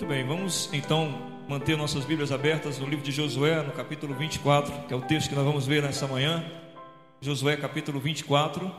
Muito 0.00 0.14
bem, 0.14 0.24
vamos 0.24 0.70
então 0.72 1.44
manter 1.46 1.76
nossas 1.76 2.06
Bíblias 2.06 2.32
abertas 2.32 2.78
no 2.78 2.86
livro 2.86 3.04
de 3.04 3.12
Josué, 3.12 3.62
no 3.62 3.70
capítulo 3.70 4.14
24, 4.14 4.86
que 4.88 4.94
é 4.94 4.96
o 4.96 5.02
texto 5.02 5.28
que 5.28 5.34
nós 5.34 5.44
vamos 5.44 5.66
ver 5.66 5.82
nessa 5.82 6.06
manhã. 6.06 6.42
Josué, 7.20 7.54
capítulo 7.58 8.00
24. 8.00 8.74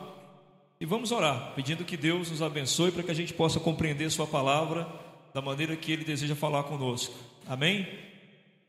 E 0.79 0.86
vamos 0.86 1.12
orar, 1.12 1.54
pedindo 1.54 1.86
que 1.86 1.96
Deus 1.96 2.31
nos 2.31 2.42
abençoe 2.42 2.92
para 2.92 3.04
que 3.04 3.12
a 3.12 3.13
gente 3.13 3.35
possa 3.35 3.60
compreender 3.60 4.10
Sua 4.10 4.26
palavra 4.26 4.88
da 5.31 5.44
maneira 5.44 5.76
que 5.76 5.92
Ele 5.92 6.03
deseja 6.03 6.35
falar 6.35 6.63
conosco. 6.63 7.13
Amém? 7.47 7.88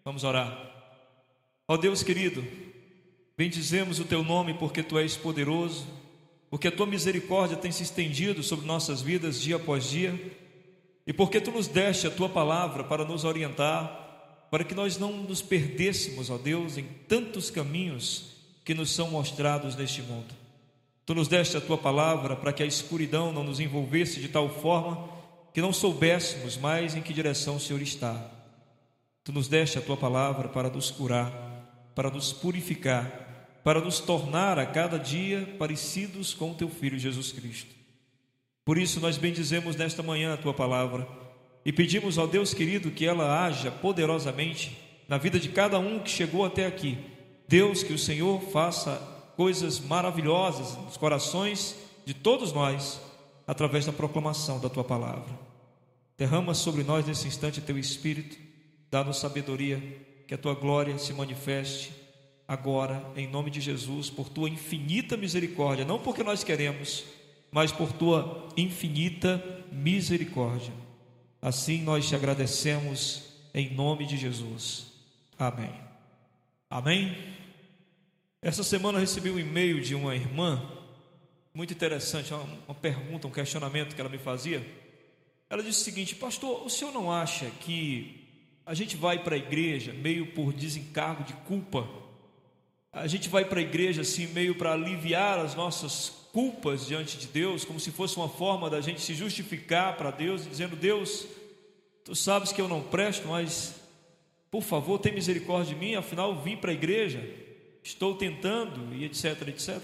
Vamos 0.04 0.22
orar. 0.22 0.54
Ó 1.66 1.78
Deus 1.78 2.02
querido, 2.02 2.44
bendizemos 3.34 3.98
o 3.98 4.04
Teu 4.04 4.22
nome 4.22 4.52
porque 4.52 4.82
Tu 4.82 4.98
és 4.98 5.16
poderoso, 5.16 5.86
porque 6.50 6.68
a 6.68 6.72
Tua 6.72 6.84
misericórdia 6.84 7.56
tem 7.56 7.72
se 7.72 7.82
estendido 7.82 8.42
sobre 8.42 8.66
nossas 8.66 9.00
vidas 9.00 9.40
dia 9.40 9.56
após 9.56 9.88
dia 9.88 10.41
e 11.06 11.12
porque 11.12 11.40
tu 11.40 11.50
nos 11.50 11.66
deste 11.66 12.06
a 12.06 12.10
tua 12.10 12.28
palavra 12.28 12.84
para 12.84 13.04
nos 13.04 13.24
orientar, 13.24 14.46
para 14.50 14.64
que 14.64 14.74
nós 14.74 14.98
não 14.98 15.12
nos 15.12 15.42
perdêssemos, 15.42 16.30
ó 16.30 16.38
Deus, 16.38 16.76
em 16.76 16.84
tantos 17.08 17.50
caminhos 17.50 18.32
que 18.64 18.74
nos 18.74 18.90
são 18.90 19.10
mostrados 19.10 19.74
neste 19.74 20.02
mundo. 20.02 20.34
Tu 21.04 21.14
nos 21.14 21.26
deste 21.26 21.56
a 21.56 21.60
tua 21.60 21.76
palavra 21.76 22.36
para 22.36 22.52
que 22.52 22.62
a 22.62 22.66
escuridão 22.66 23.32
não 23.32 23.42
nos 23.42 23.58
envolvesse 23.58 24.20
de 24.20 24.28
tal 24.28 24.48
forma 24.48 25.08
que 25.52 25.60
não 25.60 25.72
soubéssemos 25.72 26.56
mais 26.56 26.94
em 26.94 27.02
que 27.02 27.12
direção 27.12 27.56
o 27.56 27.60
Senhor 27.60 27.82
está. 27.82 28.30
Tu 29.24 29.32
nos 29.32 29.48
deste 29.48 29.78
a 29.78 29.82
tua 29.82 29.96
palavra 29.96 30.48
para 30.48 30.70
nos 30.70 30.90
curar, 30.90 31.30
para 31.94 32.10
nos 32.10 32.32
purificar, 32.32 33.58
para 33.64 33.80
nos 33.80 34.00
tornar 34.00 34.58
a 34.58 34.66
cada 34.66 34.98
dia 34.98 35.56
parecidos 35.58 36.34
com 36.34 36.52
o 36.52 36.54
teu 36.54 36.68
filho 36.68 36.98
Jesus 36.98 37.32
Cristo. 37.32 37.81
Por 38.64 38.78
isso 38.78 39.00
nós 39.00 39.18
bendizemos 39.18 39.76
nesta 39.76 40.02
manhã 40.02 40.34
a 40.34 40.36
tua 40.36 40.54
palavra 40.54 41.06
e 41.64 41.72
pedimos 41.72 42.18
ao 42.18 42.26
Deus 42.26 42.54
querido 42.54 42.90
que 42.90 43.06
ela 43.06 43.44
haja 43.44 43.70
poderosamente 43.70 44.78
na 45.08 45.18
vida 45.18 45.38
de 45.38 45.48
cada 45.48 45.78
um 45.78 45.98
que 45.98 46.10
chegou 46.10 46.44
até 46.44 46.66
aqui. 46.66 46.98
Deus, 47.48 47.82
que 47.82 47.92
o 47.92 47.98
Senhor 47.98 48.40
faça 48.50 48.96
coisas 49.36 49.80
maravilhosas 49.80 50.76
nos 50.84 50.96
corações 50.96 51.76
de 52.04 52.14
todos 52.14 52.52
nós 52.52 53.00
através 53.46 53.86
da 53.86 53.92
proclamação 53.92 54.60
da 54.60 54.68
tua 54.68 54.84
palavra. 54.84 55.38
Derrama 56.16 56.54
sobre 56.54 56.84
nós 56.84 57.06
nesse 57.06 57.26
instante 57.26 57.60
teu 57.60 57.78
espírito, 57.78 58.36
dá-nos 58.90 59.18
sabedoria, 59.18 59.82
que 60.26 60.34
a 60.34 60.38
tua 60.38 60.54
glória 60.54 60.96
se 60.98 61.12
manifeste 61.12 61.92
agora 62.46 63.04
em 63.16 63.26
nome 63.26 63.50
de 63.50 63.60
Jesus 63.60 64.08
por 64.08 64.28
tua 64.28 64.48
infinita 64.48 65.16
misericórdia, 65.16 65.84
não 65.84 65.98
porque 65.98 66.22
nós 66.22 66.44
queremos, 66.44 67.04
mas 67.52 67.70
por 67.70 67.92
tua 67.92 68.48
infinita 68.56 69.40
misericórdia. 69.70 70.72
Assim 71.40 71.82
nós 71.82 72.08
te 72.08 72.16
agradecemos 72.16 73.24
em 73.52 73.74
nome 73.74 74.06
de 74.06 74.16
Jesus. 74.16 74.86
Amém. 75.38 75.74
Amém. 76.70 77.16
Essa 78.40 78.64
semana 78.64 78.96
eu 78.96 79.02
recebi 79.02 79.30
um 79.30 79.38
e-mail 79.38 79.80
de 79.80 79.94
uma 79.94 80.16
irmã, 80.16 80.60
muito 81.52 81.72
interessante, 81.74 82.32
uma, 82.32 82.44
uma 82.66 82.74
pergunta, 82.74 83.28
um 83.28 83.30
questionamento 83.30 83.94
que 83.94 84.00
ela 84.00 84.10
me 84.10 84.18
fazia. 84.18 84.66
Ela 85.50 85.62
disse 85.62 85.82
o 85.82 85.84
seguinte: 85.84 86.14
Pastor, 86.14 86.64
o 86.64 86.70
senhor 86.70 86.92
não 86.92 87.12
acha 87.12 87.50
que 87.60 88.26
a 88.64 88.72
gente 88.72 88.96
vai 88.96 89.22
para 89.22 89.34
a 89.34 89.38
igreja 89.38 89.92
meio 89.92 90.32
por 90.32 90.52
desencargo 90.52 91.24
de 91.24 91.34
culpa? 91.34 91.86
A 92.92 93.06
gente 93.06 93.28
vai 93.30 93.44
para 93.44 93.58
a 93.58 93.62
igreja 93.62 94.02
assim, 94.02 94.26
meio 94.26 94.54
para 94.54 94.74
aliviar 94.74 95.38
as 95.38 95.54
nossas 95.54 96.12
culpas 96.30 96.86
diante 96.86 97.16
de 97.16 97.26
Deus, 97.26 97.64
como 97.64 97.80
se 97.80 97.90
fosse 97.90 98.16
uma 98.16 98.28
forma 98.28 98.68
da 98.68 98.80
gente 98.82 99.00
se 99.00 99.14
justificar 99.14 99.96
para 99.96 100.10
Deus, 100.10 100.46
dizendo: 100.46 100.76
Deus, 100.76 101.26
tu 102.04 102.14
sabes 102.14 102.52
que 102.52 102.60
eu 102.60 102.68
não 102.68 102.82
presto, 102.82 103.28
mas 103.28 103.74
por 104.50 104.62
favor, 104.62 104.98
tem 104.98 105.14
misericórdia 105.14 105.74
de 105.74 105.80
mim, 105.80 105.94
afinal 105.94 106.42
vim 106.42 106.58
para 106.58 106.70
a 106.70 106.74
igreja, 106.74 107.26
estou 107.82 108.14
tentando 108.14 108.94
e 108.94 109.06
etc, 109.06 109.48
etc. 109.48 109.80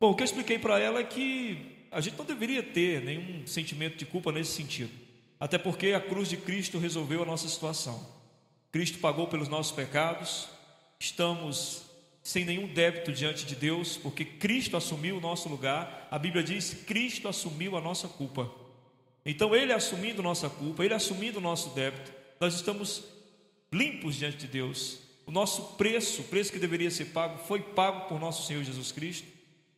Bom, 0.00 0.10
o 0.10 0.14
que 0.16 0.22
eu 0.22 0.26
expliquei 0.26 0.58
para 0.58 0.80
ela 0.80 0.98
é 0.98 1.04
que 1.04 1.86
a 1.92 2.00
gente 2.00 2.18
não 2.18 2.24
deveria 2.24 2.62
ter 2.64 3.00
nenhum 3.02 3.46
sentimento 3.46 3.96
de 3.96 4.04
culpa 4.04 4.32
nesse 4.32 4.50
sentido, 4.50 4.90
até 5.38 5.56
porque 5.56 5.92
a 5.92 6.00
cruz 6.00 6.28
de 6.28 6.36
Cristo 6.36 6.78
resolveu 6.78 7.22
a 7.22 7.26
nossa 7.26 7.48
situação. 7.48 8.04
Cristo 8.72 8.98
pagou 8.98 9.28
pelos 9.28 9.48
nossos 9.48 9.70
pecados, 9.70 10.48
estamos 10.98 11.87
sem 12.28 12.44
nenhum 12.44 12.66
débito 12.66 13.10
diante 13.10 13.46
de 13.46 13.56
Deus, 13.56 13.96
porque 13.96 14.22
Cristo 14.22 14.76
assumiu 14.76 15.16
o 15.16 15.20
nosso 15.20 15.48
lugar. 15.48 16.06
A 16.10 16.18
Bíblia 16.18 16.42
diz: 16.42 16.74
Cristo 16.86 17.26
assumiu 17.26 17.74
a 17.74 17.80
nossa 17.80 18.06
culpa. 18.06 18.50
Então, 19.24 19.56
Ele 19.56 19.72
assumindo 19.72 20.22
nossa 20.22 20.50
culpa, 20.50 20.84
Ele 20.84 20.92
assumindo 20.92 21.38
o 21.38 21.40
nosso 21.40 21.70
débito, 21.70 22.12
nós 22.38 22.52
estamos 22.52 23.02
limpos 23.72 24.14
diante 24.16 24.36
de 24.36 24.46
Deus. 24.46 24.98
O 25.26 25.30
nosso 25.30 25.74
preço, 25.78 26.20
o 26.20 26.24
preço 26.24 26.52
que 26.52 26.58
deveria 26.58 26.90
ser 26.90 27.06
pago, 27.06 27.38
foi 27.46 27.60
pago 27.60 28.08
por 28.10 28.20
nosso 28.20 28.46
Senhor 28.46 28.62
Jesus 28.62 28.92
Cristo. 28.92 29.26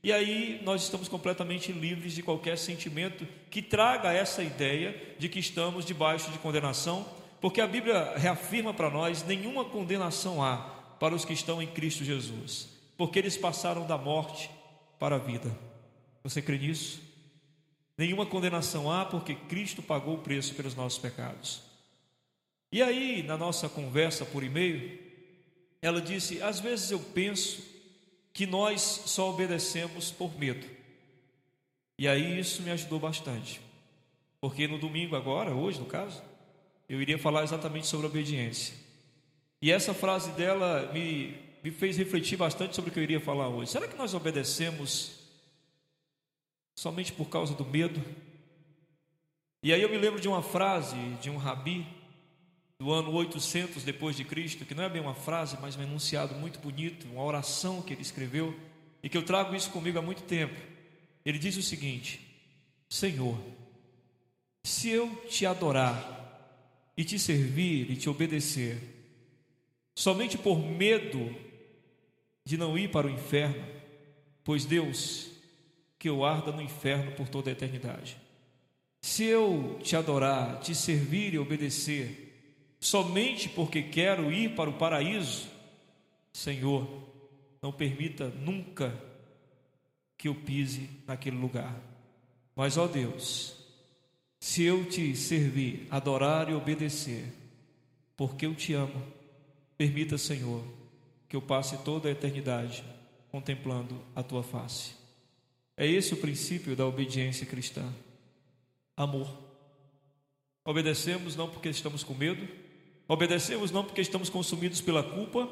E 0.02 0.12
aí 0.12 0.60
nós 0.64 0.82
estamos 0.82 1.06
completamente 1.06 1.70
livres 1.70 2.14
de 2.14 2.22
qualquer 2.22 2.58
sentimento 2.58 3.28
que 3.48 3.62
traga 3.62 4.12
essa 4.12 4.42
ideia 4.42 5.14
de 5.20 5.28
que 5.28 5.38
estamos 5.38 5.84
debaixo 5.84 6.32
de 6.32 6.38
condenação, 6.38 7.06
porque 7.40 7.60
a 7.60 7.66
Bíblia 7.68 8.14
reafirma 8.16 8.74
para 8.74 8.90
nós: 8.90 9.22
nenhuma 9.22 9.64
condenação 9.64 10.42
há 10.42 10.79
para 11.00 11.14
os 11.14 11.24
que 11.24 11.32
estão 11.32 11.62
em 11.62 11.66
Cristo 11.66 12.04
Jesus, 12.04 12.68
porque 12.96 13.18
eles 13.18 13.36
passaram 13.36 13.86
da 13.86 13.96
morte 13.96 14.50
para 14.98 15.16
a 15.16 15.18
vida. 15.18 15.50
Você 16.22 16.42
crê 16.42 16.58
nisso? 16.58 17.00
Nenhuma 17.96 18.26
condenação 18.26 18.92
há, 18.92 19.06
porque 19.06 19.34
Cristo 19.34 19.82
pagou 19.82 20.16
o 20.16 20.22
preço 20.22 20.54
pelos 20.54 20.74
nossos 20.74 20.98
pecados. 20.98 21.62
E 22.70 22.82
aí, 22.82 23.22
na 23.22 23.36
nossa 23.36 23.68
conversa 23.68 24.26
por 24.26 24.44
e-mail, 24.44 24.98
ela 25.80 26.02
disse: 26.02 26.42
às 26.42 26.60
vezes 26.60 26.90
eu 26.90 27.00
penso 27.00 27.64
que 28.32 28.46
nós 28.46 28.80
só 29.06 29.30
obedecemos 29.30 30.10
por 30.10 30.38
medo. 30.38 30.66
E 31.98 32.06
aí 32.06 32.38
isso 32.38 32.62
me 32.62 32.70
ajudou 32.70 33.00
bastante. 33.00 33.60
Porque 34.40 34.68
no 34.68 34.78
domingo 34.78 35.16
agora, 35.16 35.54
hoje 35.54 35.80
no 35.80 35.86
caso, 35.86 36.22
eu 36.88 37.00
iria 37.00 37.18
falar 37.18 37.42
exatamente 37.42 37.86
sobre 37.86 38.06
obediência. 38.06 38.89
E 39.62 39.70
essa 39.70 39.92
frase 39.92 40.30
dela 40.32 40.90
me, 40.92 41.36
me 41.62 41.70
fez 41.70 41.96
refletir 41.96 42.36
bastante 42.36 42.74
sobre 42.74 42.90
o 42.90 42.92
que 42.92 42.98
eu 42.98 43.02
iria 43.02 43.20
falar 43.20 43.48
hoje. 43.48 43.70
Será 43.70 43.86
que 43.86 43.96
nós 43.96 44.14
obedecemos 44.14 45.20
somente 46.74 47.12
por 47.12 47.28
causa 47.28 47.54
do 47.54 47.64
medo? 47.64 48.02
E 49.62 49.72
aí 49.72 49.82
eu 49.82 49.90
me 49.90 49.98
lembro 49.98 50.18
de 50.18 50.28
uma 50.28 50.42
frase 50.42 50.96
de 51.20 51.28
um 51.28 51.36
rabi 51.36 51.86
do 52.78 52.90
ano 52.90 53.12
800 53.12 53.84
depois 53.84 54.16
de 54.16 54.24
Cristo, 54.24 54.64
que 54.64 54.74
não 54.74 54.84
é 54.84 54.88
bem 54.88 55.02
uma 55.02 55.14
frase, 55.14 55.58
mas 55.60 55.76
um 55.76 55.82
enunciado 55.82 56.34
muito 56.34 56.58
bonito, 56.58 57.06
uma 57.08 57.22
oração 57.22 57.82
que 57.82 57.92
ele 57.92 58.00
escreveu 58.00 58.58
e 59.02 59.08
que 59.10 59.18
eu 59.18 59.22
trago 59.22 59.54
isso 59.54 59.70
comigo 59.70 59.98
há 59.98 60.02
muito 60.02 60.22
tempo. 60.22 60.58
Ele 61.22 61.38
diz 61.38 61.58
o 61.58 61.62
seguinte: 61.62 62.18
Senhor, 62.88 63.38
se 64.64 64.88
eu 64.88 65.14
te 65.28 65.44
adorar 65.44 66.16
e 66.96 67.04
te 67.04 67.18
servir 67.18 67.90
e 67.90 67.96
te 67.96 68.08
obedecer, 68.08 68.99
somente 70.00 70.38
por 70.38 70.58
medo 70.58 71.36
de 72.42 72.56
não 72.56 72.78
ir 72.78 72.90
para 72.90 73.06
o 73.06 73.10
inferno, 73.10 73.62
pois 74.42 74.64
Deus 74.64 75.30
que 75.98 76.08
eu 76.08 76.24
arda 76.24 76.50
no 76.50 76.62
inferno 76.62 77.12
por 77.12 77.28
toda 77.28 77.50
a 77.50 77.52
eternidade. 77.52 78.16
Se 79.02 79.24
eu 79.24 79.78
te 79.82 79.94
adorar, 79.94 80.58
te 80.60 80.74
servir 80.74 81.34
e 81.34 81.38
obedecer, 81.38 82.34
somente 82.80 83.46
porque 83.50 83.82
quero 83.82 84.32
ir 84.32 84.54
para 84.54 84.70
o 84.70 84.78
paraíso, 84.78 85.50
Senhor, 86.32 86.88
não 87.60 87.70
permita 87.70 88.28
nunca 88.28 88.98
que 90.16 90.28
eu 90.28 90.34
pise 90.34 90.88
naquele 91.06 91.36
lugar. 91.36 91.78
Mas, 92.56 92.78
ó 92.78 92.86
Deus, 92.86 93.54
se 94.38 94.62
eu 94.62 94.82
te 94.86 95.14
servir, 95.14 95.86
adorar 95.90 96.48
e 96.48 96.54
obedecer, 96.54 97.26
porque 98.16 98.46
eu 98.46 98.54
te 98.54 98.72
amo, 98.72 99.19
Permita, 99.80 100.18
Senhor, 100.18 100.62
que 101.26 101.34
eu 101.34 101.40
passe 101.40 101.78
toda 101.78 102.06
a 102.06 102.12
eternidade 102.12 102.84
contemplando 103.30 103.98
a 104.14 104.22
tua 104.22 104.42
face. 104.42 104.90
É 105.74 105.86
esse 105.86 106.12
o 106.12 106.18
princípio 106.18 106.76
da 106.76 106.84
obediência 106.84 107.46
cristã. 107.46 107.90
Amor. 108.94 109.26
Obedecemos 110.66 111.34
não 111.34 111.48
porque 111.48 111.70
estamos 111.70 112.04
com 112.04 112.12
medo, 112.12 112.46
obedecemos 113.08 113.70
não 113.70 113.82
porque 113.82 114.02
estamos 114.02 114.28
consumidos 114.28 114.82
pela 114.82 115.02
culpa, 115.02 115.48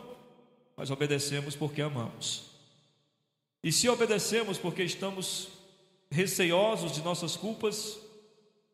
mas 0.76 0.90
obedecemos 0.90 1.56
porque 1.56 1.80
amamos. 1.80 2.50
E 3.64 3.72
se 3.72 3.88
obedecemos 3.88 4.58
porque 4.58 4.82
estamos 4.82 5.48
receiosos 6.10 6.92
de 6.92 7.00
nossas 7.00 7.34
culpas, 7.34 7.98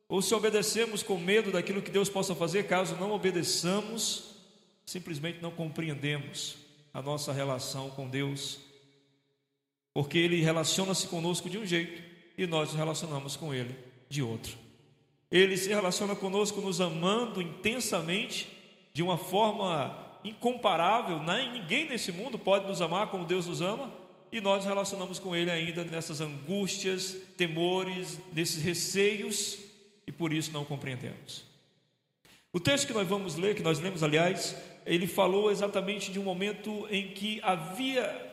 ou 0.08 0.20
se 0.20 0.34
obedecemos 0.34 1.04
com 1.04 1.16
medo 1.16 1.52
daquilo 1.52 1.80
que 1.80 1.92
Deus 1.92 2.08
possa 2.08 2.34
fazer, 2.34 2.66
caso 2.66 2.96
não 2.96 3.12
obedeçamos, 3.12 4.33
simplesmente 4.84 5.40
não 5.40 5.50
compreendemos 5.50 6.56
a 6.92 7.02
nossa 7.02 7.32
relação 7.32 7.90
com 7.90 8.08
Deus, 8.08 8.60
porque 9.92 10.18
Ele 10.18 10.40
relaciona-se 10.40 11.08
conosco 11.08 11.48
de 11.48 11.58
um 11.58 11.66
jeito 11.66 12.02
e 12.36 12.46
nós 12.46 12.68
nos 12.68 12.78
relacionamos 12.78 13.36
com 13.36 13.54
Ele 13.54 13.74
de 14.08 14.22
outro. 14.22 14.56
Ele 15.30 15.56
se 15.56 15.68
relaciona 15.68 16.14
conosco 16.14 16.60
nos 16.60 16.80
amando 16.80 17.42
intensamente, 17.42 18.48
de 18.92 19.02
uma 19.02 19.18
forma 19.18 20.20
incomparável. 20.22 21.20
Né? 21.20 21.50
Ninguém 21.52 21.88
nesse 21.88 22.12
mundo 22.12 22.38
pode 22.38 22.66
nos 22.66 22.80
amar 22.80 23.08
como 23.08 23.24
Deus 23.24 23.46
nos 23.46 23.60
ama. 23.60 23.92
E 24.30 24.40
nós 24.40 24.58
nos 24.58 24.66
relacionamos 24.66 25.18
com 25.18 25.34
Ele 25.34 25.50
ainda 25.50 25.84
nessas 25.84 26.20
angústias, 26.20 27.16
temores, 27.36 28.18
nesses 28.32 28.62
receios, 28.62 29.58
e 30.06 30.12
por 30.12 30.32
isso 30.32 30.52
não 30.52 30.64
compreendemos. 30.64 31.44
O 32.52 32.60
texto 32.60 32.86
que 32.86 32.92
nós 32.92 33.08
vamos 33.08 33.36
ler, 33.36 33.54
que 33.54 33.62
nós 33.62 33.80
lemos, 33.80 34.02
aliás, 34.02 34.56
ele 34.86 35.06
falou 35.06 35.50
exatamente 35.50 36.12
de 36.12 36.18
um 36.18 36.22
momento 36.22 36.86
em 36.90 37.08
que 37.08 37.40
havia 37.42 38.32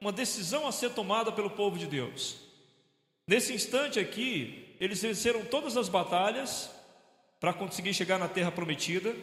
uma 0.00 0.12
decisão 0.12 0.66
a 0.66 0.72
ser 0.72 0.90
tomada 0.90 1.30
pelo 1.30 1.50
povo 1.50 1.78
de 1.78 1.86
Deus. 1.86 2.36
Nesse 3.26 3.52
instante 3.52 4.00
aqui, 4.00 4.76
eles 4.80 5.00
venceram 5.00 5.44
todas 5.44 5.76
as 5.76 5.88
batalhas 5.88 6.70
para 7.38 7.52
conseguir 7.52 7.94
chegar 7.94 8.18
na 8.18 8.28
terra 8.28 8.50
prometida. 8.50 9.14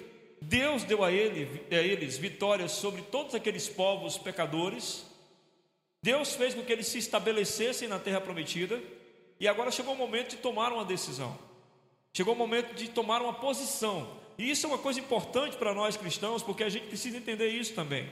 Deus 0.41 0.83
deu 0.83 1.03
a, 1.03 1.11
ele, 1.11 1.65
a 1.69 1.75
eles 1.75 2.17
vitórias 2.17 2.71
sobre 2.71 3.01
todos 3.01 3.35
aqueles 3.35 3.67
povos 3.67 4.17
pecadores. 4.17 5.05
Deus 6.01 6.33
fez 6.33 6.53
com 6.53 6.63
que 6.63 6.71
eles 6.71 6.87
se 6.87 6.97
estabelecessem 6.97 7.87
na 7.87 7.99
terra 7.99 8.21
prometida. 8.21 8.81
E 9.39 9.47
agora 9.47 9.71
chegou 9.71 9.93
o 9.93 9.97
momento 9.97 10.31
de 10.31 10.37
tomar 10.37 10.71
uma 10.71 10.85
decisão. 10.85 11.37
Chegou 12.13 12.33
o 12.33 12.37
momento 12.37 12.73
de 12.73 12.89
tomar 12.89 13.21
uma 13.21 13.33
posição. 13.33 14.18
E 14.39 14.49
isso 14.49 14.65
é 14.65 14.69
uma 14.69 14.77
coisa 14.77 15.01
importante 15.01 15.57
para 15.57 15.73
nós 15.73 15.97
cristãos, 15.97 16.41
porque 16.41 16.63
a 16.63 16.69
gente 16.69 16.87
precisa 16.87 17.17
entender 17.17 17.49
isso 17.49 17.73
também. 17.73 18.09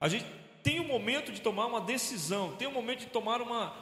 A 0.00 0.08
gente 0.08 0.24
tem 0.62 0.80
um 0.80 0.86
momento 0.86 1.30
de 1.30 1.40
tomar 1.42 1.66
uma 1.66 1.82
decisão, 1.82 2.56
tem 2.56 2.66
um 2.66 2.72
momento 2.72 3.00
de 3.00 3.06
tomar 3.08 3.42
uma. 3.42 3.74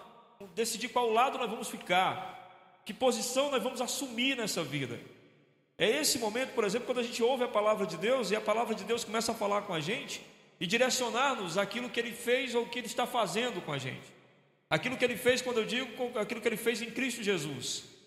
decidir 0.56 0.88
qual 0.88 1.08
lado 1.12 1.38
nós 1.38 1.48
vamos 1.48 1.68
ficar, 1.68 2.82
que 2.84 2.92
posição 2.92 3.48
nós 3.52 3.62
vamos 3.62 3.80
assumir 3.80 4.36
nessa 4.36 4.64
vida. 4.64 4.98
É 5.78 5.88
esse 5.88 6.18
momento, 6.18 6.52
por 6.52 6.64
exemplo, 6.64 6.86
quando 6.86 6.98
a 6.98 7.04
gente 7.04 7.22
ouve 7.22 7.44
a 7.44 7.48
palavra 7.48 7.86
de 7.86 7.96
Deus 7.96 8.32
e 8.32 8.36
a 8.36 8.40
palavra 8.40 8.74
de 8.74 8.82
Deus 8.82 9.04
começa 9.04 9.30
a 9.30 9.34
falar 9.36 9.62
com 9.62 9.72
a 9.72 9.78
gente 9.78 10.20
e 10.58 10.66
direcionar-nos 10.66 11.56
aquilo 11.56 11.88
que 11.88 12.00
ele 12.00 12.10
fez 12.10 12.56
ou 12.56 12.66
que 12.66 12.80
ele 12.80 12.88
está 12.88 13.06
fazendo 13.06 13.60
com 13.64 13.72
a 13.72 13.78
gente. 13.78 14.12
Aquilo 14.68 14.96
que 14.96 15.04
ele 15.04 15.16
fez, 15.16 15.40
quando 15.40 15.58
eu 15.58 15.64
digo, 15.64 16.18
aquilo 16.18 16.40
que 16.40 16.48
ele 16.48 16.56
fez 16.56 16.82
em 16.82 16.90
Cristo 16.90 17.22
Jesus. 17.22 17.97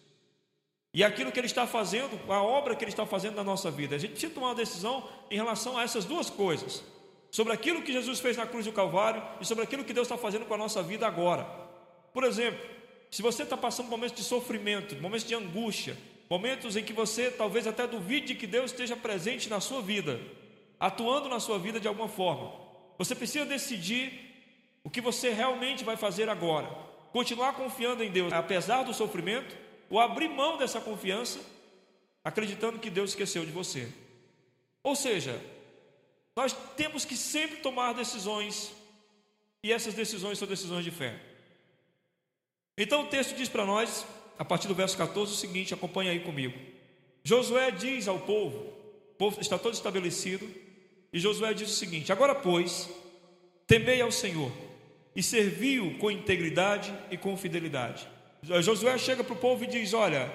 E 0.93 1.03
aquilo 1.03 1.31
que 1.31 1.39
ele 1.39 1.47
está 1.47 1.65
fazendo, 1.65 2.19
a 2.31 2.43
obra 2.43 2.75
que 2.75 2.83
ele 2.83 2.91
está 2.91 3.05
fazendo 3.05 3.35
na 3.35 3.43
nossa 3.43 3.71
vida. 3.71 3.95
A 3.95 3.99
gente 3.99 4.11
precisa 4.11 4.33
tomar 4.33 4.47
uma 4.47 4.55
decisão 4.55 5.07
em 5.29 5.35
relação 5.35 5.77
a 5.77 5.83
essas 5.83 6.03
duas 6.03 6.29
coisas 6.29 6.83
sobre 7.31 7.53
aquilo 7.53 7.81
que 7.81 7.93
Jesus 7.93 8.19
fez 8.19 8.35
na 8.35 8.45
cruz 8.45 8.65
do 8.65 8.73
Calvário 8.73 9.23
e 9.39 9.45
sobre 9.45 9.63
aquilo 9.63 9.85
que 9.85 9.93
Deus 9.93 10.05
está 10.05 10.17
fazendo 10.17 10.45
com 10.45 10.53
a 10.53 10.57
nossa 10.57 10.83
vida 10.83 11.07
agora. 11.07 11.45
Por 12.13 12.25
exemplo, 12.25 12.59
se 13.09 13.21
você 13.21 13.43
está 13.43 13.55
passando 13.55 13.87
momentos 13.87 14.17
de 14.17 14.23
sofrimento, 14.23 15.01
momentos 15.01 15.25
de 15.25 15.33
angústia, 15.33 15.97
momentos 16.29 16.75
em 16.75 16.83
que 16.83 16.91
você 16.91 17.31
talvez 17.31 17.65
até 17.65 17.87
duvide 17.87 18.27
de 18.27 18.35
que 18.35 18.45
Deus 18.45 18.71
esteja 18.71 18.97
presente 18.97 19.49
na 19.49 19.61
sua 19.61 19.81
vida, 19.81 20.19
atuando 20.77 21.29
na 21.29 21.39
sua 21.39 21.57
vida 21.57 21.79
de 21.79 21.87
alguma 21.87 22.09
forma, 22.09 22.53
você 22.97 23.15
precisa 23.15 23.45
decidir 23.45 24.29
o 24.83 24.89
que 24.89 24.99
você 24.99 25.29
realmente 25.29 25.85
vai 25.85 25.95
fazer 25.95 26.27
agora. 26.27 26.67
Continuar 27.13 27.53
confiando 27.53 28.03
em 28.03 28.11
Deus, 28.11 28.31
apesar 28.33 28.83
do 28.83 28.93
sofrimento, 28.93 29.55
ou 29.91 29.99
abrir 29.99 30.29
mão 30.29 30.57
dessa 30.57 30.79
confiança, 30.79 31.39
acreditando 32.23 32.79
que 32.79 32.89
Deus 32.89 33.11
esqueceu 33.11 33.45
de 33.45 33.51
você. 33.51 33.91
Ou 34.81 34.95
seja, 34.95 35.39
nós 36.35 36.55
temos 36.77 37.03
que 37.03 37.17
sempre 37.17 37.57
tomar 37.57 37.93
decisões, 37.93 38.73
e 39.61 39.71
essas 39.71 39.93
decisões 39.93 40.39
são 40.39 40.47
decisões 40.47 40.85
de 40.85 40.91
fé. 40.91 41.19
Então 42.77 43.03
o 43.03 43.07
texto 43.07 43.35
diz 43.35 43.49
para 43.49 43.65
nós, 43.65 44.05
a 44.39 44.45
partir 44.45 44.69
do 44.69 44.73
verso 44.73 44.97
14, 44.97 45.33
o 45.33 45.35
seguinte: 45.35 45.73
acompanha 45.73 46.11
aí 46.11 46.21
comigo. 46.21 46.57
Josué 47.23 47.69
diz 47.69 48.07
ao 48.07 48.19
povo, 48.19 48.57
o 49.11 49.15
povo 49.17 49.41
está 49.41 49.59
todo 49.59 49.73
estabelecido, 49.73 50.49
e 51.11 51.19
Josué 51.19 51.53
diz 51.53 51.69
o 51.69 51.75
seguinte: 51.75 52.13
Agora, 52.13 52.33
pois, 52.33 52.89
temei 53.67 54.01
ao 54.01 54.11
Senhor 54.11 54.51
e 55.13 55.21
serviu 55.21 55.97
com 55.99 56.09
integridade 56.09 56.97
e 57.11 57.17
com 57.17 57.35
fidelidade. 57.35 58.07
Josué 58.43 58.97
chega 58.97 59.23
para 59.23 59.33
o 59.33 59.37
povo 59.37 59.63
e 59.63 59.67
diz: 59.67 59.93
Olha, 59.93 60.31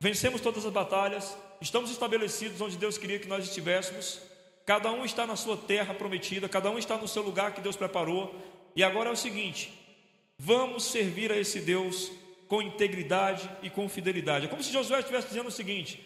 vencemos 0.00 0.40
todas 0.40 0.64
as 0.64 0.72
batalhas, 0.72 1.36
estamos 1.60 1.90
estabelecidos 1.90 2.60
onde 2.60 2.76
Deus 2.76 2.98
queria 2.98 3.18
que 3.18 3.28
nós 3.28 3.44
estivéssemos, 3.44 4.20
Cada 4.66 4.90
um 4.90 5.04
está 5.04 5.26
na 5.26 5.36
sua 5.36 5.56
terra 5.56 5.92
prometida, 5.92 6.48
cada 6.48 6.70
um 6.70 6.78
está 6.78 6.96
no 6.96 7.06
seu 7.06 7.22
lugar 7.22 7.52
que 7.52 7.60
Deus 7.60 7.76
preparou. 7.76 8.34
E 8.74 8.82
agora 8.82 9.10
é 9.10 9.12
o 9.12 9.16
seguinte: 9.16 9.72
vamos 10.38 10.84
servir 10.84 11.30
a 11.30 11.36
esse 11.36 11.60
Deus 11.60 12.10
com 12.48 12.62
integridade 12.62 13.48
e 13.62 13.68
com 13.68 13.88
fidelidade. 13.88 14.46
É 14.46 14.48
como 14.48 14.62
se 14.62 14.72
Josué 14.72 15.00
estivesse 15.00 15.28
dizendo 15.28 15.48
o 15.48 15.52
seguinte: 15.52 16.02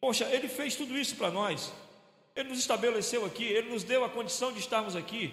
Poxa, 0.00 0.28
ele 0.30 0.48
fez 0.48 0.76
tudo 0.76 0.98
isso 0.98 1.16
para 1.16 1.30
nós, 1.30 1.72
ele 2.36 2.50
nos 2.50 2.58
estabeleceu 2.58 3.24
aqui, 3.24 3.44
ele 3.44 3.70
nos 3.70 3.84
deu 3.84 4.04
a 4.04 4.10
condição 4.10 4.52
de 4.52 4.58
estarmos 4.58 4.94
aqui. 4.94 5.32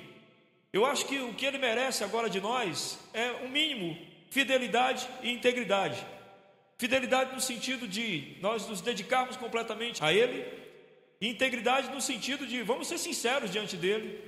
Eu 0.72 0.86
acho 0.86 1.06
que 1.06 1.20
o 1.20 1.34
que 1.34 1.46
ele 1.46 1.58
merece 1.58 2.04
agora 2.04 2.30
de 2.30 2.40
nós 2.40 3.00
é 3.14 3.32
o 3.32 3.46
um 3.46 3.50
mínimo 3.50 3.98
fidelidade 4.36 5.08
e 5.24 5.32
integridade. 5.32 6.06
Fidelidade 6.78 7.34
no 7.34 7.40
sentido 7.40 7.88
de 7.88 8.36
nós 8.42 8.68
nos 8.68 8.82
dedicarmos 8.82 9.38
completamente 9.38 10.04
a 10.04 10.12
Ele, 10.12 10.46
e 11.22 11.30
integridade 11.30 11.90
no 11.90 12.02
sentido 12.02 12.46
de 12.46 12.62
vamos 12.62 12.90
ser 12.90 12.98
sinceros 12.98 13.50
diante 13.50 13.78
dele, 13.78 14.20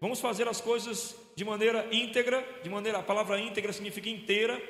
vamos 0.00 0.18
fazer 0.18 0.48
as 0.48 0.60
coisas 0.60 1.14
de 1.36 1.44
maneira 1.44 1.86
íntegra, 1.92 2.44
de 2.60 2.68
maneira 2.68 2.98
a 2.98 3.04
palavra 3.04 3.38
íntegra 3.38 3.72
significa 3.72 4.10
inteira. 4.10 4.60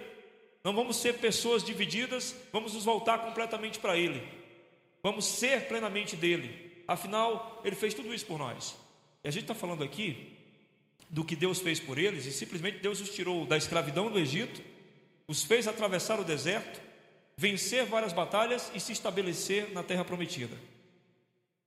Não 0.62 0.74
vamos 0.74 0.98
ser 0.98 1.14
pessoas 1.14 1.64
divididas, 1.64 2.36
vamos 2.52 2.74
nos 2.74 2.84
voltar 2.84 3.16
completamente 3.20 3.78
para 3.78 3.96
ele. 3.96 4.22
Vamos 5.02 5.24
ser 5.24 5.68
plenamente 5.68 6.16
dele. 6.16 6.84
Afinal, 6.86 7.62
ele 7.64 7.74
fez 7.74 7.94
tudo 7.94 8.12
isso 8.12 8.26
por 8.26 8.38
nós. 8.38 8.76
E 9.24 9.28
a 9.28 9.30
gente 9.30 9.44
está 9.44 9.54
falando 9.54 9.82
aqui 9.82 10.36
do 11.08 11.24
que 11.24 11.34
Deus 11.34 11.60
fez 11.60 11.80
por 11.80 11.96
eles, 11.96 12.26
e 12.26 12.30
simplesmente 12.30 12.80
Deus 12.80 13.00
os 13.00 13.08
tirou 13.08 13.46
da 13.46 13.56
escravidão 13.56 14.10
do 14.10 14.18
Egito, 14.18 14.62
os 15.32 15.42
fez 15.42 15.66
atravessar 15.66 16.20
o 16.20 16.24
deserto, 16.24 16.78
vencer 17.38 17.86
várias 17.86 18.12
batalhas 18.12 18.70
e 18.74 18.78
se 18.78 18.92
estabelecer 18.92 19.72
na 19.72 19.82
terra 19.82 20.04
prometida. 20.04 20.54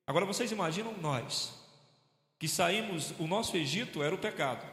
Agora 0.05 0.23
vocês 0.23 0.51
imaginam 0.51 0.93
nós, 1.01 1.51
que 2.37 2.47
saímos, 2.47 3.15
o 3.17 3.25
nosso 3.25 3.57
Egito 3.57 4.03
era 4.03 4.13
o 4.13 4.19
pecado, 4.19 4.63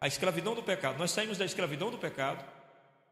a 0.00 0.08
escravidão 0.08 0.54
do 0.54 0.62
pecado. 0.62 0.98
Nós 0.98 1.10
saímos 1.10 1.36
da 1.36 1.44
escravidão 1.44 1.90
do 1.90 1.98
pecado, 1.98 2.42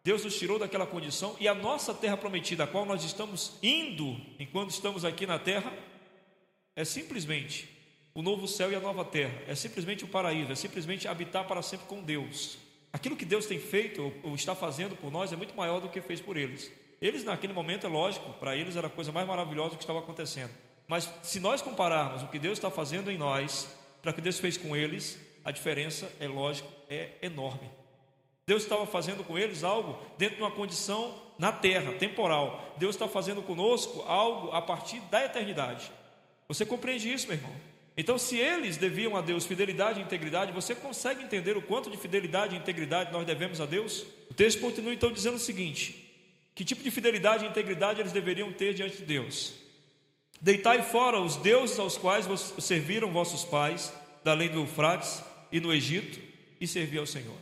Deus 0.03 0.25
nos 0.25 0.39
tirou 0.39 0.59
daquela 0.59 0.87
condição 0.87 1.37
e 1.39 1.47
a 1.47 1.53
nossa 1.53 1.93
terra 1.93 2.17
prometida, 2.17 2.65
a 2.65 2.67
qual 2.67 2.87
nós 2.87 3.05
estamos 3.05 3.59
indo 3.63 4.19
enquanto 4.39 4.70
estamos 4.70 5.05
aqui 5.05 5.27
na 5.27 5.39
terra, 5.39 5.70
é 6.75 6.87
simplesmente 6.87 7.69
o 8.15 8.23
novo 8.23 8.49
céu 8.49 8.73
e 8.73 8.75
a 8.75 8.81
nova 8.81 9.05
terra, 9.05 9.43
é 9.47 9.55
simplesmente 9.55 10.05
o 10.05 10.08
paraíso, 10.08 10.51
é 10.51 10.55
simplesmente 10.55 11.06
habitar 11.06 11.47
para 11.47 11.61
sempre 11.61 11.87
com 11.87 12.03
Deus. 12.03 12.67
Aquilo 12.93 13.17
que 13.17 13.25
Deus 13.25 13.47
tem 13.47 13.59
feito 13.59 14.13
ou 14.23 14.35
está 14.35 14.55
fazendo 14.55 14.97
por 14.97 15.11
nós 15.11 15.33
é 15.33 15.37
muito 15.37 15.55
maior 15.55 15.81
do 15.81 15.89
que 15.89 16.01
fez 16.01 16.21
por 16.21 16.37
eles. 16.37 16.73
Eles, 17.01 17.23
naquele 17.23 17.53
momento, 17.53 17.87
é 17.87 17.89
lógico, 17.89 18.33
para 18.35 18.57
eles 18.57 18.77
era 18.77 18.87
a 18.87 18.91
coisa 18.91 19.13
mais 19.13 19.27
maravilhosa 19.27 19.77
que 19.77 19.83
estava 19.83 20.01
acontecendo. 20.01 20.51
Mas 20.87 21.09
se 21.23 21.39
nós 21.39 21.61
compararmos 21.61 22.23
o 22.23 22.29
que 22.29 22.39
Deus 22.39 22.59
está 22.59 22.71
fazendo 22.71 23.11
em 23.11 23.19
nós 23.19 23.69
para 24.01 24.11
o 24.11 24.15
que 24.15 24.21
Deus 24.21 24.39
fez 24.39 24.57
com 24.57 24.75
eles, 24.75 25.19
a 25.45 25.51
diferença 25.51 26.11
é 26.19 26.27
lógico, 26.27 26.69
é 26.89 27.11
enorme. 27.23 27.71
Deus 28.47 28.63
estava 28.63 28.87
fazendo 28.87 29.23
com 29.23 29.39
eles 29.39 29.63
algo 29.63 29.99
dentro 30.17 30.37
de 30.37 30.43
uma 30.43 30.51
condição 30.51 31.15
na 31.39 31.53
terra, 31.53 31.93
temporal. 31.93 32.75
Deus 32.79 32.95
está 32.95 33.07
fazendo 33.07 33.43
conosco 33.43 34.03
algo 34.03 34.51
a 34.53 34.63
partir 34.63 35.01
da 35.03 35.23
eternidade. 35.23 35.93
Você 36.49 36.65
compreende 36.65 37.13
isso, 37.13 37.29
meu 37.29 37.37
irmão? 37.37 37.53
Então, 38.00 38.17
se 38.17 38.36
eles 38.38 38.76
deviam 38.76 39.17
a 39.17 39.20
Deus 39.20 39.44
fidelidade 39.44 39.98
e 39.98 40.05
integridade, 40.05 40.52
você 40.52 40.72
consegue 40.72 41.24
entender 41.24 41.56
o 41.56 41.62
quanto 41.62 41.90
de 41.90 41.96
fidelidade 41.96 42.55
e 42.55 42.58
integridade 42.58 43.10
nós 43.10 43.26
devemos 43.26 43.60
a 43.60 43.67
Deus? 43.67 44.06
O 44.31 44.34
texto 44.34 44.60
continua 44.60 44.94
então 44.94 45.10
dizendo 45.10 45.34
o 45.34 45.40
seguinte: 45.40 46.08
que 46.55 46.64
tipo 46.64 46.81
de 46.81 46.93
fidelidade 46.93 47.44
e 47.44 47.48
integridade 47.48 47.98
eles 47.98 48.12
deveriam 48.12 48.52
ter 48.52 48.72
diante 48.72 48.98
de 48.98 49.05
Deus? 49.05 49.55
Deitai 50.40 50.81
fora 50.84 51.20
os 51.20 51.34
deuses 51.34 51.76
aos 51.76 51.98
quais 51.98 52.24
serviram 52.60 53.10
vossos 53.10 53.44
pais, 53.44 53.93
da 54.22 54.31
além 54.31 54.48
do 54.48 54.60
Eufrates 54.60 55.20
e 55.50 55.58
no 55.58 55.74
Egito, 55.74 56.20
e 56.60 56.69
servi 56.69 56.98
ao 56.98 57.06
Senhor. 57.06 57.36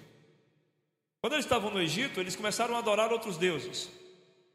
Quando 1.20 1.34
eles 1.34 1.44
estavam 1.44 1.70
no 1.70 1.82
Egito, 1.82 2.18
eles 2.18 2.34
começaram 2.34 2.75
a 2.76 2.78
adorar 2.78 3.12
outros 3.12 3.36
deuses. 3.36 3.90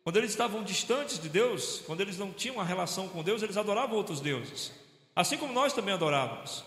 Quando 0.03 0.17
eles 0.17 0.31
estavam 0.31 0.63
distantes 0.63 1.20
de 1.20 1.29
Deus, 1.29 1.84
quando 1.86 2.01
eles 2.01 2.17
não 2.17 2.31
tinham 2.31 2.55
uma 2.55 2.65
relação 2.65 3.08
com 3.08 3.22
Deus, 3.22 3.43
eles 3.43 3.55
adoravam 3.55 3.96
outros 3.96 4.20
deuses. 4.20 4.81
Assim 5.15 5.38
como 5.38 5.53
nós 5.53 5.74
também 5.74 5.94
adorávamos. 5.94 6.63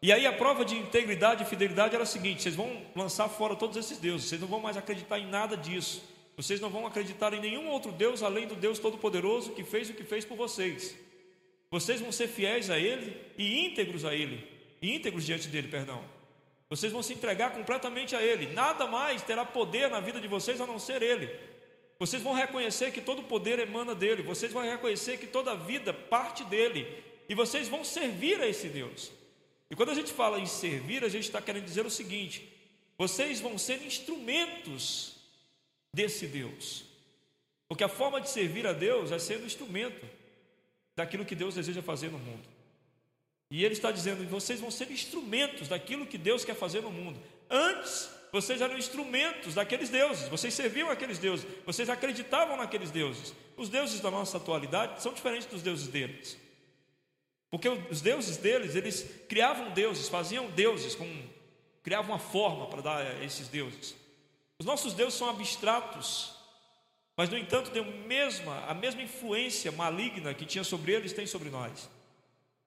E 0.00 0.12
aí 0.12 0.26
a 0.26 0.32
prova 0.32 0.64
de 0.64 0.76
integridade 0.76 1.42
e 1.42 1.46
fidelidade 1.46 1.94
era 1.94 2.04
a 2.04 2.06
seguinte: 2.06 2.42
vocês 2.42 2.54
vão 2.54 2.82
lançar 2.94 3.28
fora 3.28 3.56
todos 3.56 3.76
esses 3.76 3.98
deuses, 3.98 4.28
vocês 4.28 4.40
não 4.40 4.48
vão 4.48 4.60
mais 4.60 4.76
acreditar 4.76 5.18
em 5.18 5.26
nada 5.26 5.56
disso. 5.56 6.02
Vocês 6.36 6.60
não 6.60 6.70
vão 6.70 6.86
acreditar 6.86 7.34
em 7.34 7.40
nenhum 7.40 7.68
outro 7.68 7.90
Deus 7.90 8.22
além 8.22 8.46
do 8.46 8.54
Deus 8.54 8.78
Todo-Poderoso 8.78 9.50
que 9.52 9.64
fez 9.64 9.90
o 9.90 9.94
que 9.94 10.04
fez 10.04 10.24
por 10.24 10.36
vocês. 10.36 10.96
Vocês 11.68 12.00
vão 12.00 12.12
ser 12.12 12.28
fiéis 12.28 12.70
a 12.70 12.78
Ele 12.78 13.20
e 13.36 13.66
íntegros 13.66 14.04
a 14.04 14.14
Ele, 14.14 14.46
íntegros 14.80 15.26
diante 15.26 15.48
dele, 15.48 15.66
perdão. 15.66 16.00
Vocês 16.70 16.92
vão 16.92 17.02
se 17.02 17.12
entregar 17.12 17.52
completamente 17.52 18.14
a 18.14 18.22
Ele. 18.22 18.52
Nada 18.52 18.86
mais 18.86 19.22
terá 19.22 19.44
poder 19.44 19.90
na 19.90 19.98
vida 19.98 20.20
de 20.20 20.28
vocês 20.28 20.60
a 20.60 20.66
não 20.66 20.78
ser 20.78 21.02
Ele. 21.02 21.28
Vocês 21.98 22.22
vão 22.22 22.34
reconhecer 22.34 22.92
que 22.92 23.00
todo 23.00 23.24
poder 23.24 23.58
emana 23.58 23.94
dele. 23.94 24.22
Vocês 24.22 24.52
vão 24.52 24.62
reconhecer 24.62 25.16
que 25.16 25.26
toda 25.26 25.56
vida 25.56 25.92
parte 25.92 26.44
dele. 26.44 26.86
E 27.28 27.34
vocês 27.34 27.68
vão 27.68 27.84
servir 27.84 28.40
a 28.40 28.46
esse 28.46 28.68
Deus. 28.68 29.12
E 29.70 29.76
quando 29.76 29.90
a 29.90 29.94
gente 29.94 30.12
fala 30.12 30.40
em 30.40 30.46
servir, 30.46 31.04
a 31.04 31.08
gente 31.08 31.24
está 31.24 31.42
querendo 31.42 31.64
dizer 31.64 31.84
o 31.84 31.90
seguinte: 31.90 32.48
vocês 32.96 33.40
vão 33.40 33.58
ser 33.58 33.82
instrumentos 33.84 35.16
desse 35.92 36.26
Deus. 36.26 36.84
Porque 37.68 37.84
a 37.84 37.88
forma 37.88 38.20
de 38.20 38.30
servir 38.30 38.66
a 38.66 38.72
Deus 38.72 39.12
é 39.12 39.18
sendo 39.18 39.44
instrumento 39.44 40.08
daquilo 40.96 41.24
que 41.24 41.34
Deus 41.34 41.54
deseja 41.54 41.82
fazer 41.82 42.10
no 42.10 42.18
mundo. 42.18 42.48
E 43.50 43.64
ele 43.64 43.74
está 43.74 43.92
dizendo: 43.92 44.26
vocês 44.28 44.60
vão 44.60 44.70
ser 44.70 44.90
instrumentos 44.90 45.68
daquilo 45.68 46.06
que 46.06 46.16
Deus 46.16 46.44
quer 46.44 46.54
fazer 46.54 46.80
no 46.80 46.90
mundo. 46.90 47.20
Antes, 47.50 48.08
vocês 48.32 48.60
eram 48.60 48.76
instrumentos 48.76 49.54
daqueles 49.54 49.88
deuses, 49.90 50.28
vocês 50.28 50.52
serviam 50.52 50.90
aqueles 50.90 51.18
deuses, 51.18 51.46
vocês 51.64 51.88
acreditavam 51.88 52.56
naqueles 52.56 52.90
deuses. 52.90 53.34
Os 53.56 53.68
deuses 53.68 54.00
da 54.00 54.10
nossa 54.10 54.36
atualidade 54.36 55.02
são 55.02 55.12
diferentes 55.12 55.46
dos 55.46 55.62
deuses 55.62 55.88
deles. 55.88 56.38
Porque 57.50 57.68
os 57.68 58.00
deuses 58.00 58.36
deles, 58.36 58.74
eles 58.74 59.06
criavam 59.28 59.70
deuses, 59.70 60.08
faziam 60.08 60.50
deuses, 60.50 60.94
com, 60.94 61.06
criavam 61.82 62.12
uma 62.12 62.18
forma 62.18 62.66
para 62.66 62.82
dar 62.82 63.06
a 63.06 63.24
esses 63.24 63.48
deuses. 63.48 63.96
Os 64.58 64.66
nossos 64.66 64.92
deuses 64.92 65.14
são 65.14 65.30
abstratos, 65.30 66.34
mas 67.16 67.30
no 67.30 67.38
entanto 67.38 67.70
tem 67.70 67.84
mesma, 68.06 68.64
a 68.66 68.74
mesma 68.74 69.02
influência 69.02 69.72
maligna 69.72 70.34
que 70.34 70.44
tinha 70.44 70.64
sobre 70.64 70.92
eles, 70.92 71.12
tem 71.12 71.26
sobre 71.26 71.48
nós. 71.48 71.88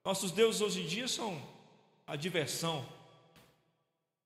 Nossos 0.03 0.31
deuses 0.31 0.61
hoje 0.61 0.81
em 0.81 0.87
dia 0.87 1.07
são 1.07 1.41
a 2.07 2.15
diversão. 2.15 2.83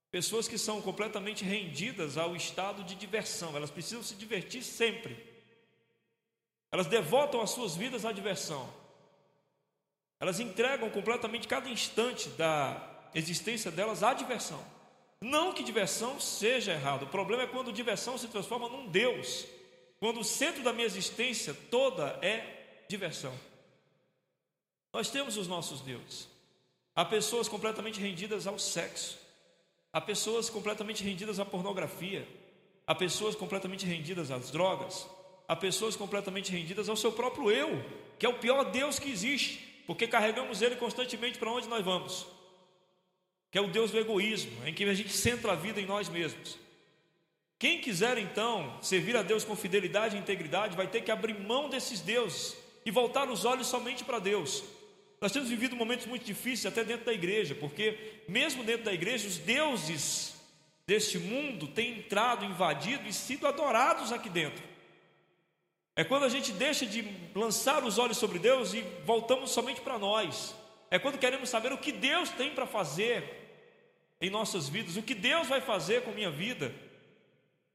Pessoas 0.10 0.48
que 0.48 0.58
são 0.58 0.82
completamente 0.82 1.44
rendidas 1.44 2.18
ao 2.18 2.36
estado 2.36 2.84
de 2.86 2.96
diversão, 2.96 3.56
elas 3.58 3.70
precisam 3.70 4.02
se 4.02 4.16
divertir 4.16 4.64
sempre. 4.64 5.22
Elas 6.72 6.88
devotam 6.88 7.42
as 7.42 7.50
suas 7.50 7.76
vidas 7.76 8.06
à 8.06 8.14
diversão. 8.14 8.72
Elas 10.20 10.40
entregam 10.40 10.90
completamente 10.90 11.48
cada 11.48 11.70
instante 11.70 12.30
da 12.30 13.10
existência 13.14 13.72
delas 13.72 14.04
à 14.04 14.14
diversão. 14.14 14.64
Não 15.22 15.54
que 15.54 15.64
diversão 15.64 16.20
seja 16.20 16.74
errado, 16.74 17.04
o 17.04 17.08
problema 17.08 17.44
é 17.44 17.48
quando 17.48 17.72
diversão 17.72 18.18
se 18.18 18.28
transforma 18.28 18.70
num 18.70 18.88
Deus, 18.88 19.46
quando 20.00 20.20
o 20.20 20.24
centro 20.24 20.62
da 20.64 20.74
minha 20.74 20.86
existência 20.86 21.54
toda 21.72 22.20
é 22.22 22.84
diversão. 22.88 23.34
Nós 24.94 25.10
temos 25.10 25.36
os 25.38 25.48
nossos 25.48 25.82
deuses. 25.82 26.28
Há 26.96 27.04
pessoas 27.04 27.50
completamente 27.50 28.00
rendidas 28.00 28.48
ao 28.48 28.58
sexo, 28.58 29.18
há 29.92 30.00
pessoas 30.00 30.50
completamente 30.50 31.04
rendidas 31.04 31.40
à 31.40 31.46
pornografia, 31.46 32.28
há 32.88 32.96
pessoas 32.96 33.36
completamente 33.36 33.86
rendidas 33.86 34.32
às 34.32 34.52
drogas, 34.52 35.06
há 35.48 35.56
pessoas 35.56 35.96
completamente 35.96 36.52
rendidas 36.52 36.88
ao 36.88 36.96
seu 36.96 37.12
próprio 37.12 37.52
eu, 37.52 37.84
que 38.18 38.26
é 38.26 38.30
o 38.30 38.40
pior 38.40 38.64
Deus 38.72 39.00
que 39.00 39.10
existe, 39.10 39.75
porque 39.86 40.08
carregamos 40.08 40.62
ele 40.62 40.76
constantemente 40.76 41.38
para 41.38 41.52
onde 41.52 41.68
nós 41.68 41.84
vamos, 41.84 42.26
que 43.52 43.58
é 43.58 43.62
o 43.62 43.68
Deus 43.68 43.92
do 43.92 44.00
egoísmo, 44.00 44.66
em 44.66 44.74
que 44.74 44.84
a 44.84 44.94
gente 44.94 45.14
centra 45.14 45.54
a 45.54 45.56
vida 45.56 45.80
em 45.80 45.86
nós 45.86 46.10
mesmos. 46.10 46.58
Quem 47.58 47.80
quiser 47.80 48.18
então 48.18 48.78
servir 48.82 49.16
a 49.16 49.24
Deus 49.24 49.44
com 49.44 49.56
fidelidade 49.56 50.16
e 50.16 50.20
integridade, 50.20 50.76
vai 50.76 50.88
ter 50.88 51.02
que 51.02 51.12
abrir 51.12 51.40
mão 51.40 51.70
desses 51.70 52.02
deuses 52.02 52.56
e 52.86 52.92
voltar 52.92 53.30
os 53.30 53.46
olhos 53.46 53.68
somente 53.68 54.04
para 54.04 54.20
Deus. 54.20 54.64
Nós 55.22 55.32
temos 55.32 55.50
vivido 55.50 55.76
momentos 55.76 56.06
muito 56.06 56.26
difíceis 56.26 56.66
até 56.66 56.84
dentro 56.84 57.06
da 57.06 57.14
igreja, 57.14 57.56
porque 57.56 58.22
mesmo 58.28 58.64
dentro 58.64 58.84
da 58.84 58.94
igreja, 58.94 59.28
os 59.28 59.38
deuses 59.38 60.36
deste 60.86 61.18
mundo 61.18 61.68
têm 61.68 62.00
entrado, 62.00 62.46
invadido 62.46 63.08
e 63.08 63.14
sido 63.14 63.48
adorados 63.48 64.12
aqui 64.12 64.30
dentro. 64.30 64.64
É 65.96 66.04
quando 66.04 66.24
a 66.24 66.30
gente 66.30 66.52
deixa 66.52 66.86
de 66.86 67.08
lançar 67.34 67.84
os 67.84 67.98
olhos 67.98 68.18
sobre 68.18 68.38
Deus 68.38 68.74
e 68.74 68.82
voltamos 69.06 69.52
somente 69.52 69.80
para 69.80 69.98
nós. 69.98 70.54
É 70.92 71.00
quando 71.00 71.18
queremos 71.18 71.50
saber 71.50 71.72
o 71.72 71.78
que 71.78 71.92
Deus 71.92 72.30
tem 72.30 72.52
para 72.52 72.66
fazer 72.68 73.24
em 74.20 74.30
nossas 74.30 74.68
vidas, 74.68 74.98
o 74.98 75.02
que 75.02 75.16
Deus 75.16 75.48
vai 75.48 75.62
fazer 75.62 76.04
com 76.04 76.12
minha 76.12 76.30
vida. 76.30 76.74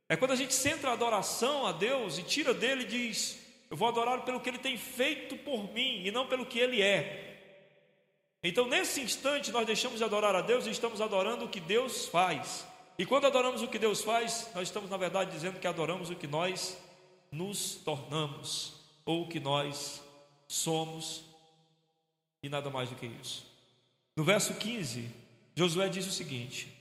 É 0.07 0.17
quando 0.17 0.33
a 0.33 0.37
gente 0.37 0.53
centra 0.53 0.91
a 0.91 0.93
adoração 0.93 1.67
a 1.67 1.73
Deus 1.73 2.19
e 2.19 2.23
tira 2.23 2.53
dele 2.53 2.83
e 2.83 2.87
diz: 2.87 3.39
Eu 3.71 3.77
vou 3.77 3.89
adorar 3.89 4.23
pelo 4.23 4.41
que 4.41 4.51
ele 4.51 4.59
tem 4.59 4.77
feito 4.77 5.37
por 5.37 5.73
mim 5.73 6.03
e 6.05 6.11
não 6.11 6.27
pelo 6.27 6.45
que 6.45 6.59
ele 6.59 6.83
é. 6.83 7.27
Então, 8.43 8.67
nesse 8.67 9.01
instante, 9.01 9.51
nós 9.51 9.67
deixamos 9.67 9.99
de 9.99 10.05
adorar 10.05 10.35
a 10.35 10.41
Deus 10.41 10.67
e 10.67 10.71
estamos 10.71 11.01
adorando 11.01 11.45
o 11.45 11.49
que 11.49 11.61
Deus 11.61 12.07
faz. 12.09 12.67
E 12.99 13.07
quando 13.07 13.27
adoramos 13.27 13.63
o 13.63 13.69
que 13.69 13.79
Deus 13.79 14.03
faz, 14.03 14.51
nós 14.55 14.69
estamos, 14.69 14.91
na 14.91 14.97
verdade, 14.97 15.31
dizendo 15.31 15.59
que 15.59 15.67
adoramos 15.67 16.11
o 16.11 16.17
que 16.17 16.27
nós 16.27 16.77
nos 17.31 17.77
tornamos, 17.77 18.75
ou 19.05 19.29
que 19.29 19.41
nós 19.41 20.03
somos, 20.49 21.25
e 22.43 22.49
nada 22.49 22.71
mais 22.71 22.89
do 22.89 22.97
que 22.97 23.07
isso. 23.07 23.47
No 24.17 24.25
verso 24.25 24.55
15, 24.55 25.11
Josué 25.55 25.89
diz 25.89 26.07
o 26.07 26.13
seguinte: 26.13 26.81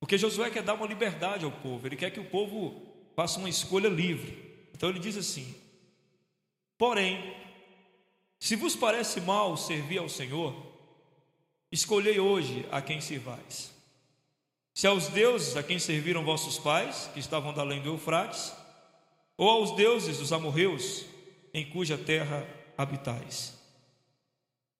porque 0.00 0.16
Josué 0.16 0.50
quer 0.50 0.62
dar 0.62 0.74
uma 0.74 0.86
liberdade 0.86 1.44
ao 1.44 1.50
povo, 1.50 1.86
ele 1.86 1.96
quer 1.96 2.10
que 2.10 2.20
o 2.20 2.24
povo 2.24 2.82
faça 3.16 3.38
uma 3.38 3.48
escolha 3.48 3.88
livre. 3.88 4.46
Então 4.72 4.88
ele 4.88 4.98
diz 4.98 5.16
assim: 5.16 5.54
porém, 6.76 7.34
se 8.38 8.54
vos 8.54 8.76
parece 8.76 9.20
mal 9.20 9.56
servir 9.56 9.98
ao 9.98 10.08
Senhor, 10.08 10.54
escolhei 11.72 12.20
hoje 12.20 12.66
a 12.70 12.80
quem 12.80 13.00
servais. 13.00 13.72
Se 14.72 14.86
aos 14.86 15.08
deuses 15.08 15.56
a 15.56 15.62
quem 15.62 15.80
serviram 15.80 16.24
vossos 16.24 16.56
pais, 16.56 17.10
que 17.12 17.18
estavam 17.18 17.52
da 17.52 17.62
além 17.62 17.82
do 17.82 17.88
Eufrates, 17.88 18.52
ou 19.38 19.48
aos 19.48 19.76
deuses 19.76 20.18
dos 20.18 20.32
amorreus, 20.32 21.06
em 21.54 21.64
cuja 21.64 21.96
terra 21.96 22.46
habitais. 22.76 23.56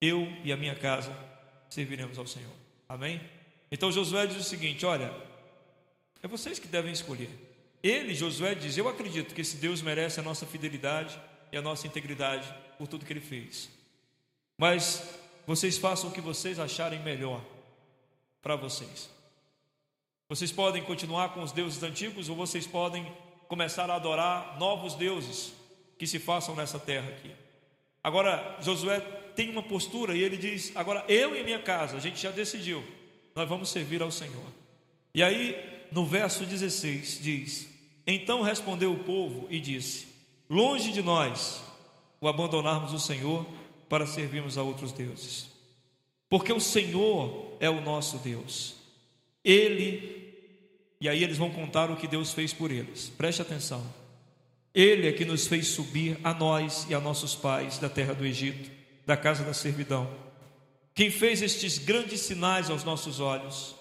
Eu 0.00 0.26
e 0.44 0.52
a 0.52 0.56
minha 0.56 0.74
casa 0.74 1.16
serviremos 1.70 2.18
ao 2.18 2.26
Senhor. 2.26 2.52
Amém? 2.88 3.20
Então 3.70 3.92
Josué 3.92 4.26
diz 4.26 4.36
o 4.36 4.42
seguinte: 4.42 4.84
olha, 4.84 5.14
é 6.22 6.26
vocês 6.26 6.58
que 6.58 6.66
devem 6.66 6.92
escolher. 6.92 7.30
Ele, 7.82 8.14
Josué, 8.14 8.54
diz: 8.54 8.76
Eu 8.76 8.88
acredito 8.88 9.34
que 9.34 9.40
esse 9.40 9.56
Deus 9.56 9.80
merece 9.80 10.18
a 10.18 10.22
nossa 10.22 10.44
fidelidade 10.44 11.18
e 11.52 11.56
a 11.56 11.62
nossa 11.62 11.86
integridade 11.86 12.52
por 12.76 12.88
tudo 12.88 13.06
que 13.06 13.12
ele 13.12 13.20
fez. 13.20 13.70
Mas 14.56 15.20
vocês 15.46 15.78
façam 15.78 16.10
o 16.10 16.12
que 16.12 16.20
vocês 16.20 16.58
acharem 16.58 17.00
melhor 17.00 17.40
para 18.42 18.56
vocês. 18.56 19.08
Vocês 20.28 20.50
podem 20.50 20.82
continuar 20.82 21.32
com 21.32 21.42
os 21.42 21.52
deuses 21.52 21.82
antigos 21.82 22.28
ou 22.28 22.36
vocês 22.36 22.66
podem 22.66 23.10
começar 23.48 23.90
a 23.90 23.96
adorar 23.96 24.56
novos 24.58 24.94
deuses 24.94 25.52
que 25.98 26.06
se 26.06 26.18
façam 26.18 26.54
nessa 26.54 26.78
terra 26.78 27.08
aqui. 27.08 27.30
Agora, 28.04 28.56
Josué 28.60 29.00
tem 29.34 29.50
uma 29.50 29.62
postura 29.62 30.16
e 30.16 30.22
ele 30.22 30.36
diz: 30.36 30.72
Agora 30.76 31.04
eu 31.08 31.34
e 31.34 31.42
minha 31.42 31.58
casa, 31.58 31.96
a 31.96 32.00
gente 32.00 32.20
já 32.20 32.30
decidiu, 32.30 32.84
nós 33.34 33.48
vamos 33.48 33.70
servir 33.70 34.02
ao 34.02 34.10
Senhor. 34.10 34.46
E 35.14 35.22
aí, 35.22 35.56
no 35.90 36.04
verso 36.04 36.44
16, 36.44 37.20
diz: 37.20 37.68
Então 38.06 38.42
respondeu 38.42 38.92
o 38.92 39.04
povo 39.04 39.46
e 39.50 39.58
disse: 39.58 40.06
Longe 40.48 40.92
de 40.92 41.02
nós 41.02 41.62
o 42.20 42.28
abandonarmos 42.28 42.92
o 42.92 43.00
Senhor 43.00 43.46
para 43.88 44.06
servirmos 44.06 44.58
a 44.58 44.62
outros 44.62 44.92
deuses. 44.92 45.50
Porque 46.28 46.52
o 46.52 46.60
Senhor 46.60 47.56
é 47.58 47.70
o 47.70 47.80
nosso 47.80 48.18
Deus. 48.18 48.76
Ele, 49.44 50.17
e 51.00 51.08
aí 51.08 51.22
eles 51.22 51.38
vão 51.38 51.50
contar 51.50 51.90
o 51.90 51.96
que 51.96 52.08
Deus 52.08 52.32
fez 52.32 52.52
por 52.52 52.70
eles. 52.70 53.08
Preste 53.16 53.42
atenção. 53.42 53.84
Ele 54.74 55.08
é 55.08 55.12
que 55.12 55.24
nos 55.24 55.46
fez 55.46 55.68
subir 55.68 56.18
a 56.22 56.34
nós 56.34 56.86
e 56.88 56.94
a 56.94 57.00
nossos 57.00 57.34
pais 57.34 57.78
da 57.78 57.88
terra 57.88 58.14
do 58.14 58.26
Egito, 58.26 58.70
da 59.06 59.16
casa 59.16 59.44
da 59.44 59.54
servidão. 59.54 60.08
Quem 60.94 61.10
fez 61.10 61.42
estes 61.42 61.78
grandes 61.78 62.20
sinais 62.20 62.68
aos 62.68 62.84
nossos 62.84 63.20
olhos 63.20 63.74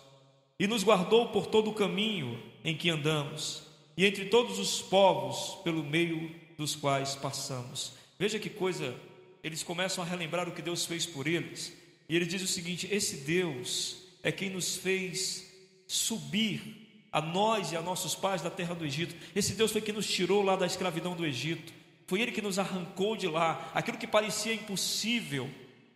e 0.59 0.67
nos 0.67 0.83
guardou 0.83 1.29
por 1.29 1.47
todo 1.47 1.69
o 1.71 1.73
caminho 1.73 2.41
em 2.63 2.75
que 2.75 2.89
andamos 2.89 3.63
e 3.95 4.05
entre 4.05 4.25
todos 4.25 4.59
os 4.59 4.81
povos 4.81 5.61
pelo 5.63 5.83
meio 5.83 6.33
dos 6.57 6.75
quais 6.75 7.15
passamos. 7.15 7.93
Veja 8.19 8.39
que 8.39 8.49
coisa, 8.49 8.95
eles 9.43 9.63
começam 9.63 10.03
a 10.03 10.07
relembrar 10.07 10.47
o 10.47 10.51
que 10.51 10.61
Deus 10.61 10.85
fez 10.85 11.05
por 11.05 11.27
eles. 11.27 11.73
E 12.07 12.15
ele 12.15 12.25
diz 12.25 12.41
o 12.41 12.47
seguinte: 12.47 12.87
esse 12.91 13.17
Deus 13.17 13.97
é 14.23 14.31
quem 14.31 14.49
nos 14.49 14.77
fez 14.77 15.51
subir 15.85 16.86
a 17.11 17.21
nós 17.21 17.71
e 17.71 17.77
a 17.77 17.81
nossos 17.81 18.15
pais 18.15 18.41
da 18.41 18.49
terra 18.49 18.75
do 18.75 18.85
Egito. 18.85 19.15
Esse 19.35 19.53
Deus 19.53 19.71
foi 19.71 19.81
quem 19.81 19.93
nos 19.93 20.07
tirou 20.07 20.41
lá 20.41 20.55
da 20.55 20.65
escravidão 20.65 21.15
do 21.15 21.25
Egito. 21.25 21.73
Foi 22.07 22.21
ele 22.21 22.31
que 22.31 22.41
nos 22.41 22.57
arrancou 22.57 23.17
de 23.17 23.27
lá. 23.27 23.69
Aquilo 23.73 23.97
que 23.97 24.07
parecia 24.07 24.53
impossível, 24.53 25.49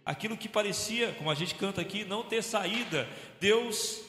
aquilo 0.05 0.37
que 0.37 0.49
parecia, 0.49 1.13
como 1.13 1.31
a 1.31 1.35
gente 1.35 1.55
canta 1.55 1.81
aqui, 1.81 2.03
não 2.03 2.23
ter 2.23 2.43
saída. 2.43 3.07
Deus 3.39 4.01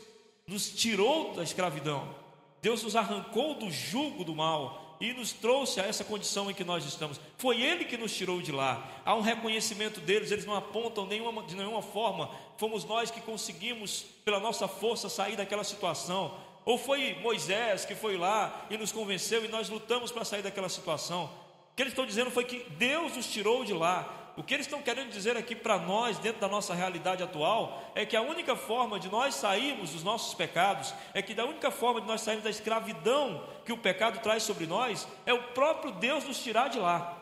nos 0.47 0.71
tirou 0.71 1.35
da 1.35 1.43
escravidão. 1.43 2.15
Deus 2.61 2.83
nos 2.83 2.97
arrancou 2.97 3.55
do 3.55 3.71
jugo 3.71 4.25
do 4.25 4.35
mal 4.35 4.97
e 5.01 5.13
nos 5.13 5.33
trouxe 5.33 5.81
a 5.81 5.85
essa 5.85 6.05
condição 6.05 6.49
em 6.49 6.55
que 6.55 6.63
nós 6.63 6.85
estamos. 6.85 7.21
Foi 7.37 7.61
Ele 7.61 7.85
que 7.85 7.97
nos 7.97 8.15
tirou 8.17 8.41
de 8.41 8.53
lá. 8.53 8.89
Há 9.05 9.17
um 9.17 9.21
reconhecimento 9.21 10.01
deles, 10.01 10.31
eles 10.31 10.47
não 10.47 10.55
apontam 10.55 11.05
nenhuma, 11.07 11.43
de 11.43 11.57
nenhuma 11.57 11.83
forma. 11.83 12.31
Fomos 12.57 12.85
nós 12.85 13.11
que 13.11 13.21
conseguimos, 13.21 14.05
pela 14.25 14.39
nossa 14.39 14.69
força, 14.69 15.09
sair 15.09 15.35
daquela 15.35 15.65
situação. 15.65 16.37
Ou 16.65 16.79
foi 16.79 17.15
Moisés 17.21 17.85
que 17.85 17.95
foi 17.95 18.17
lá 18.17 18.67
e 18.71 18.77
nos 18.77 18.93
convenceu 18.93 19.45
e 19.45 19.49
nós 19.49 19.69
lutamos 19.69 20.13
para 20.13 20.25
sair 20.25 20.43
daquela 20.43 20.69
situação? 20.69 21.25
O 21.73 21.75
que 21.75 21.83
eles 21.83 21.93
estão 21.93 22.07
dizendo 22.07 22.31
foi 22.31 22.45
que 22.45 22.61
Deus 22.71 23.17
os 23.17 23.27
tirou 23.27 23.65
de 23.65 23.73
lá. 23.73 24.19
O 24.37 24.43
que 24.43 24.55
eles 24.55 24.67
estão 24.67 24.81
querendo 24.81 25.11
dizer 25.11 25.37
aqui 25.37 25.55
para 25.55 25.79
nós, 25.79 26.19
dentro 26.19 26.41
da 26.41 26.49
nossa 26.49 26.73
realidade 26.73 27.23
atual, 27.23 27.93
é 27.95 28.07
que 28.07 28.17
a 28.17 28.23
única 28.23 28.57
forma 28.57 28.99
de 28.99 29.11
nós 29.11 29.35
sairmos 29.35 29.91
dos 29.91 30.03
nossos 30.03 30.35
pecados, 30.35 30.95
é 31.13 31.21
que 31.21 31.39
a 31.39 31.45
única 31.45 31.71
forma 31.71 32.01
de 32.01 32.07
nós 32.07 32.23
sairmos 32.23 32.45
da 32.45 32.51
escravidão 32.51 33.47
que 33.65 33.73
o 33.73 33.79
pecado 33.79 34.21
traz 34.21 34.43
sobre 34.43 34.67
nós, 34.67 35.07
é 35.27 35.35
o 35.35 35.43
próprio 35.49 35.93
Deus 35.93 36.25
nos 36.25 36.43
tirar 36.43 36.69
de 36.69 36.79
lá. 36.79 37.19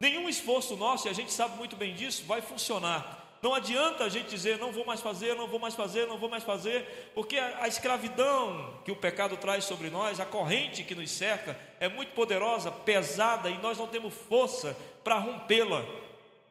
Nenhum 0.00 0.28
esforço 0.28 0.76
nosso, 0.76 1.06
e 1.06 1.10
a 1.10 1.12
gente 1.12 1.32
sabe 1.32 1.56
muito 1.56 1.76
bem 1.76 1.94
disso, 1.94 2.24
vai 2.26 2.40
funcionar. 2.40 3.17
Não 3.40 3.54
adianta 3.54 4.04
a 4.04 4.08
gente 4.08 4.28
dizer, 4.28 4.58
não 4.58 4.72
vou 4.72 4.84
mais 4.84 5.00
fazer, 5.00 5.36
não 5.36 5.46
vou 5.46 5.60
mais 5.60 5.74
fazer, 5.74 6.06
não 6.06 6.18
vou 6.18 6.28
mais 6.28 6.42
fazer, 6.42 7.10
porque 7.14 7.38
a, 7.38 7.62
a, 7.62 7.68
escravidão 7.68 8.74
que 8.84 8.90
o 8.90 8.96
pecado 8.96 9.36
traz 9.36 9.64
sobre 9.64 9.90
nós, 9.90 10.18
a 10.18 10.26
corrente 10.26 10.82
que 10.82 10.94
nos 10.94 11.10
cerca, 11.10 11.56
é 11.78 11.88
muito 11.88 12.12
poderosa, 12.14 12.70
pesada, 12.72 13.48
e 13.48 13.58
nós 13.58 13.78
não 13.78 13.86
temos 13.86 14.12
força 14.12 14.76
para 15.04 15.18
rompê-la. 15.18 15.84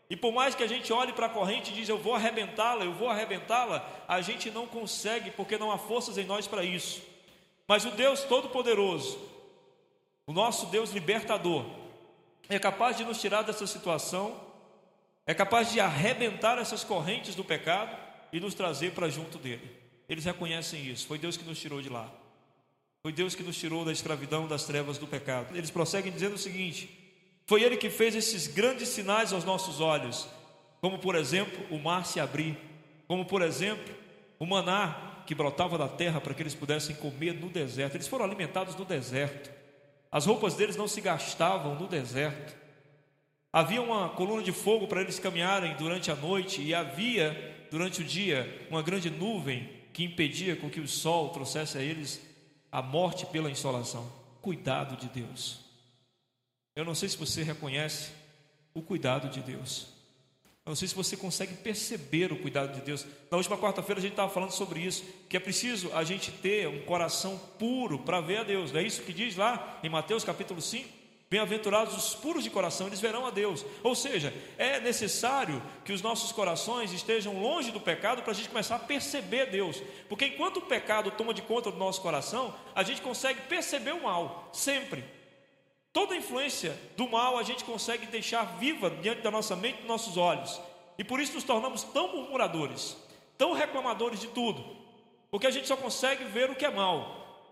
E 0.09 0.15
por 0.15 0.31
mais 0.31 0.55
que 0.55 0.63
a 0.63 0.67
gente 0.67 0.93
olhe 0.93 1.11
para 1.11 1.25
a 1.25 1.29
corrente 1.29 1.71
e 1.71 1.73
diz, 1.73 1.89
eu 1.89 1.97
vou 1.97 2.15
arrebentá-la, 2.15 2.85
eu 2.85 2.93
vou 2.93 3.09
arrebentá-la, 3.09 3.85
a 4.07 4.21
gente 4.21 4.49
não 4.49 4.65
consegue, 4.65 5.31
porque 5.31 5.57
não 5.57 5.69
há 5.69 5.77
forças 5.77 6.17
em 6.17 6.23
nós 6.23 6.47
para 6.47 6.63
isso. 6.63 7.01
Mas 7.67 7.83
o 7.83 7.91
Deus 7.91 8.23
Todo-Poderoso, 8.23 9.19
o 10.25 10.31
nosso 10.31 10.67
Deus 10.67 10.91
libertador, 10.91 11.65
é 12.47 12.57
capaz 12.57 12.95
de 12.95 13.03
nos 13.03 13.19
tirar 13.19 13.41
dessa 13.41 13.67
situação 13.67 14.46
é 15.27 15.33
capaz 15.33 15.73
de 15.73 15.81
arrebentar 15.81 16.57
essas 16.57 16.85
correntes 16.85 17.35
do 17.35 17.43
pecado 17.43 17.95
e 18.31 18.39
nos 18.39 18.53
trazer 18.53 18.93
para 18.93 19.09
junto 19.09 19.37
dele. 19.37 19.69
Eles 20.07 20.23
reconhecem 20.23 20.87
isso. 20.87 21.05
Foi 21.05 21.19
Deus 21.19 21.35
que 21.35 21.43
nos 21.43 21.59
tirou 21.59 21.81
de 21.81 21.89
lá. 21.89 22.09
Foi 23.03 23.11
Deus 23.11 23.35
que 23.35 23.43
nos 23.43 23.57
tirou 23.57 23.83
da 23.83 23.91
escravidão, 23.91 24.47
das 24.47 24.63
trevas 24.63 24.97
do 24.97 25.05
pecado. 25.05 25.55
Eles 25.55 25.69
prosseguem 25.69 26.13
dizendo 26.13 26.35
o 26.35 26.39
seguinte: 26.39 26.89
Foi 27.45 27.61
Ele 27.61 27.75
que 27.75 27.89
fez 27.89 28.15
esses 28.15 28.47
grandes 28.47 28.87
sinais 28.87 29.33
aos 29.33 29.43
nossos 29.43 29.81
olhos, 29.81 30.27
como 30.79 30.97
por 30.97 31.15
exemplo 31.15 31.61
o 31.69 31.77
mar 31.77 32.05
se 32.05 32.21
abrir, 32.21 32.57
como 33.05 33.25
por 33.25 33.41
exemplo 33.41 33.93
o 34.39 34.45
maná 34.45 35.23
que 35.25 35.35
brotava 35.35 35.77
da 35.77 35.89
terra 35.89 36.21
para 36.21 36.33
que 36.33 36.41
eles 36.41 36.55
pudessem 36.55 36.95
comer 36.95 37.33
no 37.33 37.49
deserto. 37.49 37.95
Eles 37.95 38.07
foram 38.07 38.23
alimentados 38.23 38.75
no 38.75 38.85
deserto. 38.85 39.51
As 40.09 40.25
roupas 40.25 40.55
deles 40.55 40.77
não 40.77 40.87
se 40.87 41.01
gastavam 41.01 41.75
no 41.75 41.85
deserto. 41.85 42.55
Havia 43.57 43.81
uma 43.81 44.09
coluna 44.09 44.43
de 44.43 44.51
fogo 44.51 44.85
para 44.85 45.01
eles 45.01 45.17
caminharem 45.17 45.75
durante 45.77 46.11
a 46.11 46.15
noite 46.15 46.61
e 46.61 46.75
havia 46.75 47.65
durante 47.71 48.01
o 48.01 48.03
dia 48.03 48.67
uma 48.69 48.83
grande 48.83 49.09
nuvem 49.09 49.67
que 49.91 50.03
impedia 50.03 50.55
com 50.55 50.69
que 50.69 50.79
o 50.79 50.87
sol 50.87 51.29
trouxesse 51.29 51.75
a 51.75 51.81
eles 51.81 52.21
a 52.71 52.83
morte 52.83 53.25
pela 53.25 53.49
insolação. 53.49 54.07
Cuidado 54.43 54.95
de 54.95 55.07
Deus. 55.07 55.61
Eu 56.75 56.85
não 56.85 56.93
sei 56.93 57.09
se 57.09 57.17
você 57.17 57.41
reconhece 57.41 58.11
o 58.75 58.81
cuidado 58.83 59.27
de 59.27 59.39
Deus. 59.39 59.87
Eu 60.63 60.69
não 60.69 60.75
sei 60.75 60.87
se 60.87 60.93
você 60.93 61.17
consegue 61.17 61.55
perceber 61.55 62.31
o 62.31 62.37
cuidado 62.37 62.75
de 62.75 62.81
Deus. 62.81 63.07
Na 63.31 63.37
última 63.37 63.57
quarta-feira 63.57 63.97
a 63.97 64.03
gente 64.03 64.11
estava 64.11 64.31
falando 64.31 64.51
sobre 64.51 64.81
isso, 64.81 65.03
que 65.27 65.35
é 65.35 65.39
preciso 65.39 65.91
a 65.95 66.03
gente 66.03 66.31
ter 66.31 66.67
um 66.67 66.85
coração 66.85 67.41
puro 67.57 67.97
para 67.97 68.21
ver 68.21 68.37
a 68.37 68.43
Deus. 68.43 68.75
É 68.75 68.83
isso 68.83 69.01
que 69.01 69.11
diz 69.11 69.35
lá 69.35 69.79
em 69.81 69.89
Mateus 69.89 70.23
capítulo 70.23 70.61
5? 70.61 70.96
Bem-aventurados 71.29 71.97
os 71.97 72.15
puros 72.15 72.41
de 72.41 72.49
coração, 72.49 72.87
eles 72.87 73.01
verão 73.01 73.25
a 73.25 73.29
Deus. 73.29 73.65
Ou 73.83 73.93
seja, 73.93 74.33
é 74.57 74.79
necessário 74.79 75.61
que 75.83 75.91
os 75.91 76.01
nossos 76.01 76.31
corações 76.31 76.93
estejam 76.93 77.41
longe 77.41 77.69
do 77.69 77.81
pecado 77.81 78.21
para 78.21 78.31
a 78.31 78.35
gente 78.35 78.47
começar 78.47 78.77
a 78.77 78.79
perceber 78.79 79.47
Deus. 79.47 79.83
Porque 80.07 80.27
enquanto 80.27 80.57
o 80.57 80.61
pecado 80.61 81.11
toma 81.11 81.33
de 81.33 81.41
conta 81.41 81.69
do 81.69 81.77
nosso 81.77 82.01
coração, 82.01 82.55
a 82.73 82.81
gente 82.81 83.01
consegue 83.01 83.41
perceber 83.41 83.91
o 83.91 84.03
mal, 84.03 84.49
sempre. 84.53 85.03
Toda 85.91 86.15
influência 86.15 86.79
do 86.95 87.09
mal 87.09 87.37
a 87.37 87.43
gente 87.43 87.65
consegue 87.65 88.05
deixar 88.05 88.57
viva 88.57 88.89
diante 88.89 89.21
da 89.21 89.31
nossa 89.31 89.53
mente 89.53 89.75
e 89.75 89.79
dos 89.79 89.87
nossos 89.87 90.15
olhos. 90.15 90.61
E 90.97 91.03
por 91.03 91.19
isso 91.19 91.33
nos 91.33 91.43
tornamos 91.43 91.83
tão 91.83 92.07
murmuradores, 92.07 92.95
tão 93.37 93.51
reclamadores 93.51 94.21
de 94.21 94.27
tudo. 94.27 94.63
Porque 95.29 95.47
a 95.47 95.51
gente 95.51 95.67
só 95.67 95.75
consegue 95.75 96.23
ver 96.23 96.49
o 96.49 96.55
que 96.55 96.65
é 96.65 96.71
mal. 96.71 97.43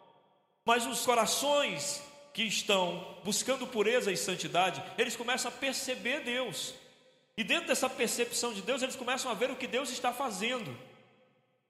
Mas 0.63 0.85
os 0.85 1.05
corações 1.05 2.01
que 2.35 2.43
estão 2.43 3.15
buscando 3.23 3.65
pureza 3.65 4.11
e 4.11 4.17
santidade, 4.17 4.83
eles 4.97 5.15
começam 5.15 5.49
a 5.49 5.53
perceber 5.53 6.19
Deus. 6.19 6.73
E 7.37 7.45
dentro 7.45 7.67
dessa 7.67 7.89
percepção 7.89 8.53
de 8.53 8.61
Deus, 8.61 8.81
eles 8.81 8.97
começam 8.97 9.31
a 9.31 9.33
ver 9.33 9.49
o 9.49 9.55
que 9.55 9.65
Deus 9.65 9.89
está 9.89 10.11
fazendo. 10.11 10.77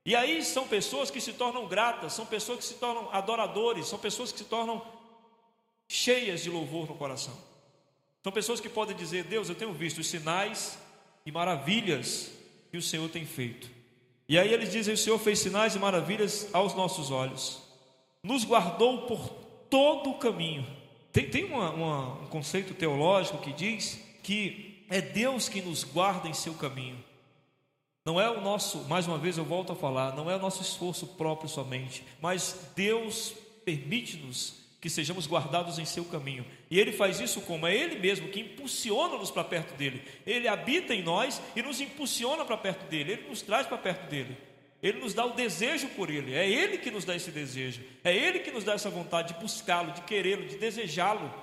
E 0.03 0.15
aí 0.15 0.43
são 0.43 0.67
pessoas 0.67 1.11
que 1.11 1.21
se 1.21 1.33
tornam 1.33 1.67
gratas, 1.67 2.13
são 2.13 2.25
pessoas 2.25 2.57
que 2.57 2.65
se 2.65 2.73
tornam 2.73 3.13
adoradores, 3.13 3.85
são 3.85 3.99
pessoas 3.99 4.31
que 4.31 4.39
se 4.39 4.45
tornam 4.45 4.83
cheias 5.87 6.41
de 6.41 6.49
louvor 6.49 6.87
no 6.87 6.95
coração. 6.95 7.37
São 8.23 8.31
pessoas 8.31 8.59
que 8.59 8.67
podem 8.67 8.95
dizer: 8.95 9.25
Deus, 9.25 9.49
eu 9.49 9.55
tenho 9.55 9.71
visto 9.71 9.99
os 9.99 10.07
sinais 10.07 10.79
e 11.27 11.31
maravilhas 11.31 12.31
que 12.71 12.77
o 12.77 12.81
Senhor 12.81 13.07
tem 13.07 13.23
feito. 13.23 13.69
E 14.27 14.39
aí 14.39 14.51
eles 14.51 14.71
dizem: 14.71 14.95
O 14.95 14.97
Senhor 14.97 15.19
fez 15.19 15.37
sinais 15.37 15.75
e 15.75 15.79
maravilhas 15.79 16.49
aos 16.53 16.73
nossos 16.73 17.11
olhos, 17.11 17.61
nos 18.23 18.43
guardou 18.43 19.05
por 19.05 19.44
todo 19.75 20.11
o 20.11 20.13
caminho. 20.13 20.65
Tem, 21.11 21.29
tem 21.29 21.43
uma, 21.43 21.69
uma, 21.69 22.13
um 22.21 22.27
conceito 22.27 22.73
teológico 22.73 23.39
que 23.39 23.51
diz 23.51 23.99
que 24.23 24.85
é 24.89 25.01
Deus 25.01 25.49
que 25.49 25.61
nos 25.61 25.83
guarda 25.83 26.29
em 26.29 26.33
seu 26.33 26.53
caminho. 26.53 27.03
Não 28.05 28.21
é 28.21 28.29
o 28.29 28.39
nosso, 28.39 28.85
mais 28.87 29.05
uma 29.05 29.17
vez 29.17 29.37
eu 29.37 29.43
volto 29.43 29.73
a 29.73 29.75
falar, 29.75 30.15
não 30.15 30.31
é 30.31 30.35
o 30.37 30.39
nosso 30.39 30.61
esforço 30.61 31.05
próprio 31.07 31.49
somente, 31.49 32.05
mas 32.21 32.71
Deus 32.73 33.33
permite-nos 33.65 34.61
que 34.79 34.89
sejamos 34.89 35.27
guardados 35.27 35.77
em 35.77 35.83
seu 35.83 36.05
caminho. 36.05 36.45
E 36.71 36.79
ele 36.79 36.93
faz 36.93 37.19
isso 37.19 37.41
como? 37.41 37.67
É 37.67 37.75
ele 37.75 37.99
mesmo 37.99 38.29
que 38.29 38.39
impulsiona-nos 38.39 39.29
para 39.29 39.43
perto 39.43 39.75
dele. 39.75 40.01
Ele 40.25 40.47
habita 40.47 40.95
em 40.95 41.03
nós 41.03 41.41
e 41.53 41.61
nos 41.61 41.81
impulsiona 41.81 42.45
para 42.45 42.55
perto 42.55 42.89
dele, 42.89 43.11
ele 43.11 43.27
nos 43.27 43.41
traz 43.41 43.67
para 43.67 43.77
perto 43.77 44.09
dele. 44.09 44.37
Ele 44.81 44.99
nos 44.99 45.13
dá 45.13 45.25
o 45.25 45.31
desejo 45.31 45.87
por 45.89 46.09
Ele, 46.09 46.33
é 46.33 46.47
Ele 46.47 46.77
que 46.77 46.91
nos 46.91 47.05
dá 47.05 47.15
esse 47.15 47.31
desejo, 47.31 47.81
é 48.03 48.15
Ele 48.15 48.39
que 48.39 48.51
nos 48.51 48.63
dá 48.63 48.73
essa 48.73 48.89
vontade 48.89 49.33
de 49.33 49.39
buscá-lo, 49.39 49.91
de 49.91 50.01
querê-lo, 50.01 50.45
de 50.45 50.57
desejá-lo, 50.57 51.33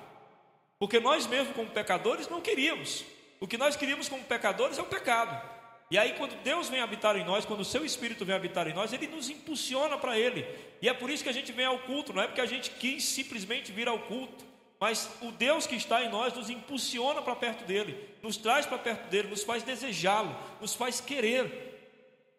porque 0.79 0.99
nós 0.99 1.27
mesmos, 1.27 1.55
como 1.55 1.69
pecadores, 1.69 2.27
não 2.29 2.41
queríamos, 2.41 3.03
o 3.39 3.47
que 3.47 3.57
nós 3.57 3.75
queríamos 3.75 4.07
como 4.07 4.23
pecadores 4.23 4.77
é 4.77 4.81
o 4.81 4.85
pecado, 4.85 5.53
e 5.91 5.97
aí, 5.97 6.13
quando 6.13 6.35
Deus 6.41 6.69
vem 6.69 6.81
habitar 6.81 7.15
em 7.17 7.23
nós, 7.23 7.45
quando 7.45 7.59
o 7.59 7.65
Seu 7.65 7.85
Espírito 7.85 8.25
vem 8.25 8.35
habitar 8.35 8.67
em 8.67 8.73
nós, 8.73 8.91
Ele 8.93 9.07
nos 9.07 9.29
impulsiona 9.29 9.97
para 9.97 10.17
Ele, 10.17 10.43
e 10.81 10.89
é 10.89 10.93
por 10.93 11.09
isso 11.09 11.23
que 11.23 11.29
a 11.29 11.33
gente 11.33 11.51
vem 11.51 11.65
ao 11.65 11.79
culto, 11.79 12.13
não 12.13 12.23
é 12.23 12.27
porque 12.27 12.41
a 12.41 12.45
gente 12.45 12.71
quis 12.71 13.03
simplesmente 13.03 13.71
vir 13.71 13.87
ao 13.87 13.99
culto, 13.99 14.43
mas 14.79 15.09
o 15.21 15.31
Deus 15.31 15.67
que 15.67 15.75
está 15.75 16.03
em 16.03 16.09
nós 16.09 16.33
nos 16.33 16.49
impulsiona 16.49 17.21
para 17.21 17.35
perto 17.35 17.63
dele, 17.63 17.97
nos 18.21 18.37
traz 18.37 18.65
para 18.65 18.77
perto 18.77 19.07
dele, 19.09 19.29
nos 19.29 19.43
faz 19.43 19.63
desejá-lo, 19.63 20.35
nos 20.59 20.73
faz 20.73 20.99
querer 20.99 21.72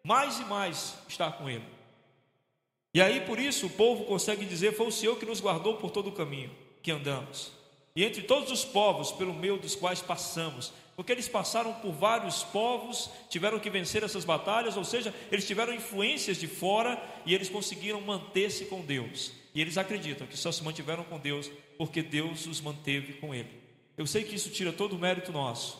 mais 0.05 0.39
e 0.39 0.45
mais 0.45 0.95
estar 1.09 1.31
com 1.31 1.49
Ele. 1.49 1.65
E 2.93 3.01
aí 3.01 3.21
por 3.21 3.39
isso 3.39 3.65
o 3.65 3.71
povo 3.71 4.05
consegue 4.05 4.45
dizer: 4.45 4.73
Foi 4.77 4.87
o 4.87 4.91
Senhor 4.91 5.17
que 5.17 5.25
nos 5.25 5.41
guardou 5.41 5.77
por 5.77 5.89
todo 5.89 6.09
o 6.09 6.11
caminho 6.13 6.51
que 6.83 6.91
andamos, 6.91 7.51
e 7.95 8.03
entre 8.03 8.21
todos 8.21 8.51
os 8.51 8.63
povos 8.63 9.11
pelo 9.11 9.33
meio 9.33 9.57
dos 9.57 9.75
quais 9.75 10.01
passamos, 10.01 10.71
porque 10.95 11.11
eles 11.11 11.27
passaram 11.27 11.73
por 11.73 11.91
vários 11.91 12.43
povos, 12.43 13.09
tiveram 13.27 13.59
que 13.59 13.69
vencer 13.71 14.03
essas 14.03 14.23
batalhas, 14.23 14.77
ou 14.77 14.83
seja, 14.83 15.13
eles 15.31 15.47
tiveram 15.47 15.73
influências 15.73 16.37
de 16.37 16.47
fora 16.47 17.01
e 17.25 17.33
eles 17.33 17.49
conseguiram 17.49 17.99
manter-se 17.99 18.65
com 18.65 18.81
Deus. 18.81 19.31
E 19.55 19.59
eles 19.59 19.77
acreditam 19.77 20.27
que 20.27 20.37
só 20.37 20.51
se 20.51 20.63
mantiveram 20.63 21.03
com 21.05 21.17
Deus 21.17 21.49
porque 21.77 22.03
Deus 22.03 22.45
os 22.45 22.61
manteve 22.61 23.13
com 23.13 23.33
Ele. 23.33 23.49
Eu 23.97 24.05
sei 24.05 24.23
que 24.23 24.35
isso 24.35 24.51
tira 24.51 24.71
todo 24.71 24.95
o 24.95 24.99
mérito 24.99 25.31
nosso, 25.31 25.79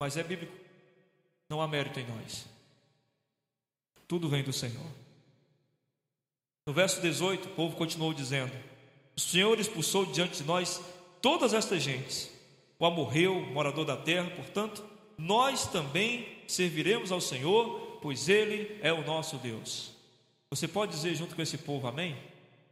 mas 0.00 0.16
é 0.16 0.22
bíblico 0.22 0.65
não 1.48 1.60
há 1.60 1.68
mérito 1.68 2.00
em 2.00 2.06
nós. 2.06 2.46
Tudo 4.08 4.28
vem 4.28 4.42
do 4.42 4.52
Senhor. 4.52 4.86
No 6.66 6.72
verso 6.72 7.00
18, 7.00 7.48
o 7.48 7.50
povo 7.52 7.76
continuou 7.76 8.12
dizendo: 8.12 8.52
O 9.16 9.20
Senhor 9.20 9.58
expulsou 9.58 10.06
diante 10.06 10.38
de 10.38 10.44
nós 10.44 10.80
todas 11.20 11.54
estas 11.54 11.82
gentes, 11.82 12.30
o 12.78 12.86
amorreu, 12.86 13.40
morador 13.40 13.84
da 13.84 13.96
terra, 13.96 14.30
portanto, 14.30 14.84
nós 15.16 15.66
também 15.66 16.26
serviremos 16.46 17.10
ao 17.10 17.20
Senhor, 17.20 17.98
pois 18.02 18.28
Ele 18.28 18.78
é 18.82 18.92
o 18.92 19.04
nosso 19.04 19.36
Deus. 19.38 19.92
Você 20.50 20.68
pode 20.68 20.92
dizer 20.92 21.14
junto 21.14 21.34
com 21.34 21.42
esse 21.42 21.58
povo 21.58 21.86
amém? 21.86 22.16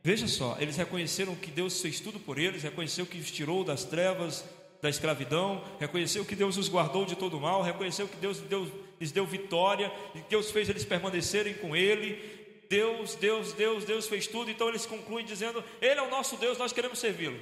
Veja 0.02 0.28
só, 0.28 0.56
eles 0.60 0.76
reconheceram 0.76 1.34
que 1.34 1.50
Deus 1.50 1.80
fez 1.80 1.98
tudo 1.98 2.20
por 2.20 2.38
eles, 2.38 2.62
reconheceu 2.62 3.06
que 3.06 3.18
os 3.18 3.30
tirou 3.30 3.64
das 3.64 3.84
trevas 3.84 4.44
da 4.84 4.90
escravidão, 4.90 5.64
reconheceu 5.80 6.26
que 6.26 6.36
Deus 6.36 6.58
os 6.58 6.68
guardou 6.68 7.06
de 7.06 7.16
todo 7.16 7.40
mal, 7.40 7.62
reconheceu 7.62 8.06
que 8.06 8.16
Deus, 8.16 8.38
Deus 8.40 8.68
lhes 9.00 9.10
deu 9.10 9.24
vitória, 9.24 9.90
e 10.14 10.18
Deus 10.28 10.50
fez 10.50 10.68
eles 10.68 10.84
permanecerem 10.84 11.54
com 11.54 11.74
Ele. 11.74 12.22
Deus, 12.68 13.14
Deus, 13.14 13.54
Deus, 13.54 13.86
Deus 13.86 14.06
fez 14.06 14.26
tudo, 14.26 14.50
então 14.50 14.68
eles 14.68 14.84
concluem 14.84 15.24
dizendo: 15.24 15.64
Ele 15.80 15.98
é 15.98 16.02
o 16.02 16.10
nosso 16.10 16.36
Deus, 16.36 16.58
nós 16.58 16.70
queremos 16.70 16.98
servi-lo. 16.98 17.40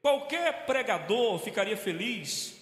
Qualquer 0.00 0.64
pregador 0.64 1.40
ficaria 1.40 1.76
feliz 1.76 2.59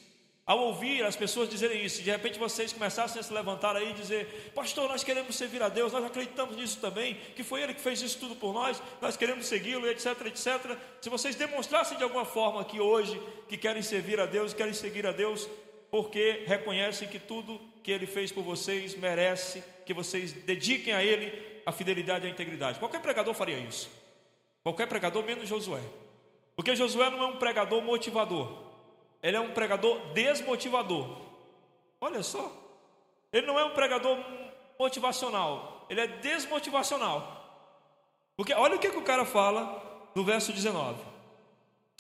Ao 0.48 0.58
ouvir 0.60 1.04
as 1.04 1.14
pessoas 1.14 1.46
dizerem 1.46 1.84
isso, 1.84 2.02
de 2.02 2.10
repente 2.10 2.38
vocês 2.38 2.72
começassem 2.72 3.20
a 3.20 3.22
se 3.22 3.30
levantar 3.34 3.76
aí 3.76 3.90
e 3.90 3.92
dizer: 3.92 4.50
Pastor, 4.54 4.88
nós 4.88 5.04
queremos 5.04 5.36
servir 5.36 5.62
a 5.62 5.68
Deus, 5.68 5.92
nós 5.92 6.02
acreditamos 6.02 6.56
nisso 6.56 6.80
também, 6.80 7.18
que 7.36 7.44
foi 7.44 7.60
Ele 7.60 7.74
que 7.74 7.82
fez 7.82 8.00
isso 8.00 8.18
tudo 8.18 8.34
por 8.34 8.54
nós, 8.54 8.82
nós 8.98 9.14
queremos 9.14 9.46
segui-lo, 9.46 9.86
etc, 9.86 10.06
etc. 10.24 10.78
Se 11.02 11.10
vocês 11.10 11.36
demonstrassem 11.36 11.98
de 11.98 12.02
alguma 12.02 12.24
forma 12.24 12.62
aqui 12.62 12.80
hoje 12.80 13.20
que 13.46 13.58
querem 13.58 13.82
servir 13.82 14.18
a 14.20 14.24
Deus, 14.24 14.54
querem 14.54 14.72
seguir 14.72 15.06
a 15.06 15.12
Deus, 15.12 15.46
porque 15.90 16.44
reconhecem 16.46 17.08
que 17.08 17.18
tudo 17.18 17.60
que 17.82 17.92
Ele 17.92 18.06
fez 18.06 18.32
por 18.32 18.42
vocês 18.42 18.96
merece 18.96 19.62
que 19.84 19.92
vocês 19.92 20.32
dediquem 20.32 20.94
a 20.94 21.04
Ele 21.04 21.30
a 21.66 21.72
fidelidade 21.72 22.24
e 22.24 22.28
a 22.28 22.32
integridade. 22.32 22.78
Qualquer 22.78 23.02
pregador 23.02 23.34
faria 23.34 23.58
isso. 23.58 23.90
Qualquer 24.62 24.88
pregador, 24.88 25.22
menos 25.22 25.46
Josué. 25.46 25.82
Porque 26.56 26.74
Josué 26.74 27.10
não 27.10 27.22
é 27.22 27.26
um 27.26 27.36
pregador 27.36 27.82
motivador. 27.82 28.67
Ele 29.22 29.36
é 29.36 29.40
um 29.40 29.52
pregador 29.52 30.12
desmotivador. 30.12 31.16
Olha 32.00 32.22
só. 32.22 32.52
Ele 33.32 33.46
não 33.46 33.58
é 33.58 33.64
um 33.64 33.70
pregador 33.70 34.18
motivacional, 34.78 35.86
ele 35.90 36.00
é 36.00 36.06
desmotivacional. 36.06 37.34
Porque 38.36 38.54
olha 38.54 38.76
o 38.76 38.78
que, 38.78 38.90
que 38.90 38.96
o 38.96 39.02
cara 39.02 39.24
fala 39.24 40.10
no 40.14 40.24
verso 40.24 40.52
19. 40.52 40.98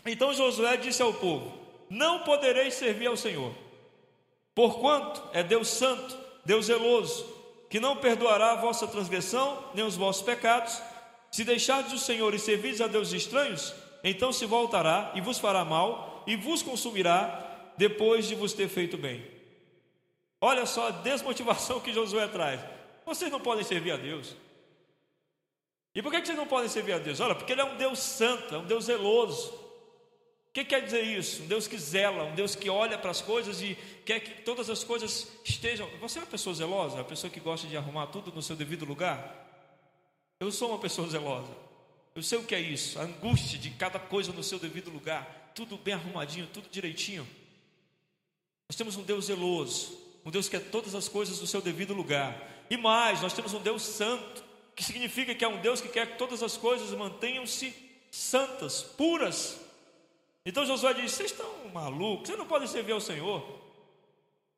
Então 0.06 0.32
Josué 0.32 0.76
disse 0.76 1.02
ao 1.02 1.12
povo: 1.12 1.52
Não 1.90 2.20
podereis 2.20 2.74
servir 2.74 3.08
ao 3.08 3.16
Senhor, 3.16 3.52
porquanto 4.54 5.22
é 5.32 5.42
Deus 5.42 5.68
santo, 5.68 6.16
Deus 6.44 6.66
zeloso, 6.66 7.26
que 7.68 7.80
não 7.80 7.96
perdoará 7.96 8.52
a 8.52 8.56
vossa 8.56 8.86
transgressão, 8.86 9.64
nem 9.74 9.84
os 9.84 9.96
vossos 9.96 10.22
pecados. 10.22 10.80
Se 11.30 11.44
deixardes 11.44 11.92
o 11.92 11.98
Senhor 11.98 12.32
e 12.32 12.38
servirdes 12.38 12.80
a 12.80 12.86
deuses 12.86 13.22
estranhos, 13.22 13.74
então 14.02 14.32
se 14.32 14.46
voltará 14.46 15.12
e 15.14 15.20
vos 15.20 15.38
fará 15.38 15.62
mal 15.62 16.07
e 16.28 16.36
vos 16.36 16.62
consumirá 16.62 17.72
depois 17.78 18.28
de 18.28 18.34
vos 18.34 18.52
ter 18.52 18.68
feito 18.68 18.98
bem. 18.98 19.26
Olha 20.38 20.66
só 20.66 20.88
a 20.88 20.90
desmotivação 20.90 21.80
que 21.80 21.90
Josué 21.90 22.28
traz. 22.28 22.60
Vocês 23.06 23.32
não 23.32 23.40
podem 23.40 23.64
servir 23.64 23.92
a 23.92 23.96
Deus. 23.96 24.36
E 25.94 26.02
por 26.02 26.12
que 26.12 26.20
vocês 26.20 26.36
não 26.36 26.46
podem 26.46 26.68
servir 26.68 26.92
a 26.92 26.98
Deus? 26.98 27.18
Olha, 27.18 27.34
porque 27.34 27.50
Ele 27.50 27.62
é 27.62 27.64
um 27.64 27.78
Deus 27.78 27.98
santo, 27.98 28.54
é 28.54 28.58
um 28.58 28.66
Deus 28.66 28.84
zeloso. 28.84 29.50
O 30.50 30.52
que 30.52 30.66
quer 30.66 30.82
dizer 30.82 31.02
isso? 31.02 31.44
Um 31.44 31.46
Deus 31.46 31.66
que 31.66 31.78
zela, 31.78 32.24
um 32.24 32.34
Deus 32.34 32.54
que 32.54 32.68
olha 32.68 32.98
para 32.98 33.10
as 33.10 33.22
coisas 33.22 33.62
e 33.62 33.74
quer 34.04 34.20
que 34.20 34.42
todas 34.42 34.68
as 34.68 34.84
coisas 34.84 35.32
estejam. 35.42 35.88
Você 35.98 36.18
é 36.18 36.22
uma 36.22 36.28
pessoa 36.28 36.54
zelosa? 36.54 36.96
Uma 36.96 37.04
pessoa 37.04 37.30
que 37.30 37.40
gosta 37.40 37.66
de 37.66 37.74
arrumar 37.74 38.08
tudo 38.08 38.30
no 38.32 38.42
seu 38.42 38.54
devido 38.54 38.84
lugar? 38.84 39.34
Eu 40.38 40.52
sou 40.52 40.68
uma 40.68 40.78
pessoa 40.78 41.08
zelosa. 41.08 41.67
Eu 42.18 42.22
sei 42.22 42.36
o 42.36 42.42
que 42.42 42.54
é 42.54 42.60
isso, 42.60 42.98
a 42.98 43.02
angústia 43.02 43.58
de 43.58 43.70
cada 43.70 43.98
coisa 43.98 44.32
no 44.32 44.42
seu 44.42 44.58
devido 44.58 44.90
lugar 44.90 45.38
tudo 45.54 45.76
bem 45.76 45.94
arrumadinho, 45.94 46.46
tudo 46.52 46.68
direitinho. 46.70 47.28
Nós 48.68 48.76
temos 48.76 48.96
um 48.96 49.02
Deus 49.02 49.24
zeloso, 49.24 49.98
um 50.24 50.30
Deus 50.30 50.48
que 50.48 50.56
quer 50.56 50.70
todas 50.70 50.94
as 50.94 51.08
coisas 51.08 51.40
no 51.40 51.48
seu 51.48 51.60
devido 51.60 51.92
lugar. 51.94 52.36
E 52.70 52.76
mais, 52.76 53.20
nós 53.20 53.32
temos 53.32 53.54
um 53.54 53.60
Deus 53.60 53.82
santo, 53.82 54.44
que 54.76 54.84
significa 54.84 55.34
que 55.34 55.44
é 55.44 55.48
um 55.48 55.60
Deus 55.60 55.80
que 55.80 55.88
quer 55.88 56.12
que 56.12 56.18
todas 56.18 56.44
as 56.44 56.56
coisas 56.56 56.90
mantenham-se 56.90 57.74
santas, 58.08 58.82
puras. 58.82 59.60
Então 60.46 60.64
Josué 60.64 60.94
diz: 60.94 61.10
Vocês 61.10 61.32
estão 61.32 61.48
malucos, 61.72 62.28
vocês 62.28 62.38
não 62.38 62.46
podem 62.46 62.68
servir 62.68 62.92
ao 62.92 63.00
Senhor. 63.00 63.44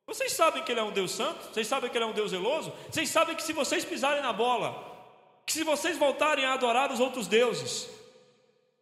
Vocês 0.05 0.33
sabem 0.33 0.63
que 0.63 0.71
Ele 0.71 0.81
é 0.81 0.83
um 0.83 0.91
Deus 0.91 1.11
santo? 1.11 1.51
Vocês 1.51 1.65
sabem 1.65 1.89
que 1.89 1.97
Ele 1.97 2.05
é 2.05 2.07
um 2.07 2.13
Deus 2.13 2.29
zeloso? 2.29 2.71
Vocês 2.91 3.09
sabem 3.09 3.35
que 3.35 3.41
se 3.41 3.53
vocês 3.53 3.83
pisarem 3.83 4.21
na 4.21 4.33
bola, 4.33 4.90
que 5.45 5.53
se 5.53 5.63
vocês 5.63 5.97
voltarem 5.97 6.45
a 6.45 6.53
adorar 6.53 6.91
os 6.91 6.99
outros 6.99 7.27
deuses, 7.27 7.89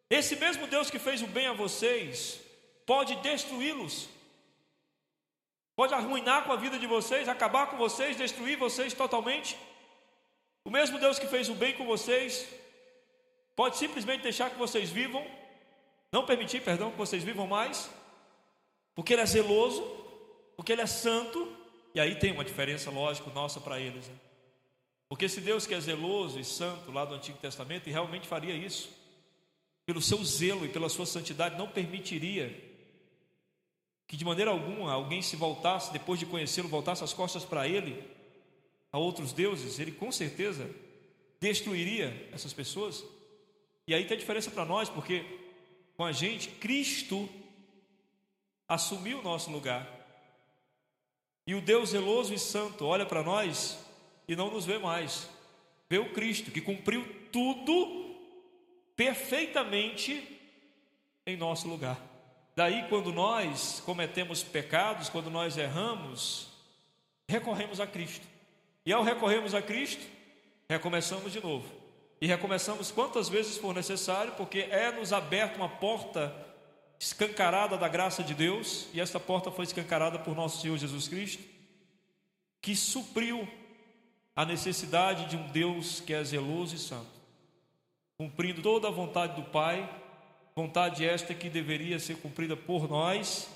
esse 0.09 0.35
mesmo 0.35 0.67
Deus 0.67 0.89
que 0.89 0.99
fez 0.99 1.21
o 1.21 1.27
bem 1.27 1.47
a 1.47 1.53
vocês 1.53 2.39
pode 2.85 3.15
destruí-los, 3.17 4.09
pode 5.75 5.93
arruinar 5.93 6.43
com 6.45 6.51
a 6.51 6.55
vida 6.55 6.79
de 6.79 6.87
vocês, 6.87 7.29
acabar 7.29 7.67
com 7.67 7.77
vocês, 7.77 8.17
destruir 8.17 8.57
vocês 8.57 8.93
totalmente. 8.93 9.57
O 10.65 10.71
mesmo 10.71 10.99
Deus 10.99 11.19
que 11.19 11.27
fez 11.27 11.47
o 11.49 11.53
bem 11.53 11.73
com 11.73 11.85
vocês 11.85 12.47
pode 13.55 13.77
simplesmente 13.77 14.23
deixar 14.23 14.49
que 14.49 14.57
vocês 14.57 14.89
vivam, 14.89 15.25
não 16.11 16.25
permitir, 16.25 16.61
perdão, 16.61 16.91
que 16.91 16.97
vocês 16.97 17.23
vivam 17.23 17.45
mais, 17.45 17.89
porque 18.95 19.13
Ele 19.13 19.21
é 19.21 19.25
zeloso, 19.25 19.81
porque 20.55 20.71
Ele 20.71 20.81
é 20.81 20.87
santo, 20.87 21.55
e 21.93 21.99
aí 21.99 22.15
tem 22.15 22.31
uma 22.31 22.43
diferença, 22.43 22.89
lógico, 22.91 23.29
nossa 23.29 23.59
para 23.59 23.79
eles. 23.79 24.07
Né? 24.07 24.15
Porque 25.09 25.25
esse 25.25 25.41
Deus 25.41 25.65
que 25.65 25.73
é 25.73 25.81
zeloso 25.81 26.39
e 26.39 26.45
santo 26.45 26.91
lá 26.91 27.03
do 27.03 27.15
Antigo 27.15 27.39
Testamento, 27.39 27.89
e 27.89 27.91
realmente 27.91 28.27
faria 28.27 28.53
isso, 28.53 28.89
pelo 29.85 30.01
seu 30.01 30.23
zelo 30.23 30.65
e 30.65 30.69
pela 30.69 30.87
sua 30.87 31.07
santidade, 31.07 31.57
não 31.57 31.67
permitiria 31.67 32.55
que 34.07 34.15
de 34.15 34.23
maneira 34.23 34.51
alguma 34.51 34.93
alguém 34.93 35.21
se 35.21 35.35
voltasse, 35.35 35.91
depois 35.91 36.19
de 36.19 36.27
conhecê-lo, 36.27 36.69
voltasse 36.69 37.03
as 37.03 37.13
costas 37.13 37.43
para 37.43 37.67
ele, 37.67 38.03
a 38.91 38.99
outros 38.99 39.33
deuses, 39.33 39.79
ele 39.79 39.91
com 39.91 40.11
certeza 40.11 40.69
destruiria 41.39 42.29
essas 42.31 42.53
pessoas. 42.53 43.03
E 43.87 43.93
aí 43.93 44.05
tem 44.05 44.17
diferença 44.17 44.51
para 44.51 44.65
nós, 44.65 44.89
porque 44.89 45.25
com 45.95 46.05
a 46.05 46.11
gente, 46.11 46.49
Cristo 46.49 47.27
assumiu 48.67 49.19
o 49.19 49.23
nosso 49.23 49.51
lugar. 49.51 49.87
E 51.45 51.55
o 51.55 51.61
Deus 51.61 51.89
zeloso 51.89 52.33
e 52.33 52.39
santo 52.39 52.85
olha 52.85 53.05
para 53.05 53.23
nós 53.23 53.77
e 54.29 54.35
não 54.35 54.51
nos 54.51 54.63
vê 54.63 54.77
mais. 54.77 55.27
Vê 55.89 55.97
o 55.97 56.13
Cristo 56.13 56.51
que 56.51 56.61
cumpriu 56.61 57.03
tudo 57.31 58.15
perfeitamente 58.95 60.39
em 61.25 61.35
nosso 61.35 61.67
lugar. 61.67 61.99
Daí, 62.55 62.87
quando 62.89 63.11
nós 63.11 63.81
cometemos 63.83 64.43
pecados, 64.43 65.09
quando 65.09 65.31
nós 65.31 65.57
erramos, 65.57 66.47
recorremos 67.27 67.79
a 67.79 67.87
Cristo. 67.87 68.25
E 68.85 68.93
ao 68.93 69.01
recorrermos 69.01 69.55
a 69.55 69.63
Cristo, 69.63 70.05
recomeçamos 70.69 71.33
de 71.33 71.41
novo. 71.41 71.67
E 72.21 72.27
recomeçamos 72.27 72.91
quantas 72.91 73.29
vezes 73.29 73.57
for 73.57 73.73
necessário, 73.73 74.33
porque 74.33 74.59
é 74.59 74.91
nos 74.91 75.11
aberta 75.11 75.57
uma 75.57 75.69
porta 75.69 76.35
escancarada 76.99 77.77
da 77.77 77.87
graça 77.87 78.21
de 78.21 78.35
Deus, 78.35 78.89
e 78.93 79.01
esta 79.01 79.19
porta 79.19 79.49
foi 79.49 79.63
escancarada 79.65 80.19
por 80.19 80.35
nosso 80.35 80.61
Senhor 80.61 80.77
Jesus 80.77 81.07
Cristo, 81.07 81.41
que 82.61 82.75
supriu 82.75 83.47
a 84.39 84.45
necessidade 84.45 85.25
de 85.25 85.35
um 85.35 85.47
Deus 85.47 85.99
que 85.99 86.13
é 86.13 86.23
zeloso 86.23 86.73
e 86.73 86.79
santo 86.79 87.19
cumprindo 88.17 88.61
toda 88.61 88.89
a 88.89 88.91
vontade 88.91 89.35
do 89.35 89.49
Pai, 89.49 89.89
vontade 90.55 91.05
esta 91.05 91.33
que 91.33 91.49
deveria 91.49 91.99
ser 91.99 92.17
cumprida 92.17 92.55
por 92.55 92.89
nós. 92.89 93.49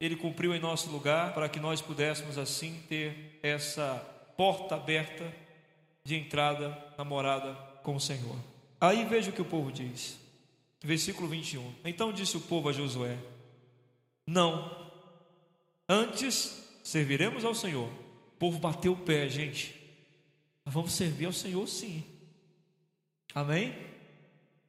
Ele 0.00 0.14
cumpriu 0.14 0.54
em 0.54 0.60
nosso 0.60 0.88
lugar 0.90 1.32
para 1.32 1.48
que 1.48 1.58
nós 1.58 1.80
pudéssemos 1.80 2.38
assim 2.38 2.80
ter 2.88 3.40
essa 3.42 3.94
porta 4.36 4.76
aberta 4.76 5.32
de 6.04 6.16
entrada 6.16 6.76
na 6.96 7.04
morada 7.04 7.54
com 7.82 7.96
o 7.96 8.00
Senhor. 8.00 8.36
Aí 8.80 9.04
veja 9.04 9.30
o 9.30 9.32
que 9.32 9.42
o 9.42 9.44
povo 9.44 9.72
diz. 9.72 10.16
Versículo 10.80 11.28
21. 11.28 11.74
Então 11.84 12.12
disse 12.12 12.36
o 12.36 12.40
povo 12.40 12.68
a 12.68 12.72
Josué: 12.72 13.16
Não, 14.26 14.90
antes 15.88 16.68
serviremos 16.84 17.44
ao 17.44 17.54
Senhor. 17.54 18.06
O 18.36 18.38
povo 18.38 18.58
bateu 18.58 18.92
o 18.92 18.96
pé, 18.96 19.28
gente. 19.30 19.74
vamos 20.64 20.92
servir 20.92 21.24
ao 21.24 21.32
Senhor 21.32 21.66
sim. 21.66 22.04
Amém? 23.34 23.74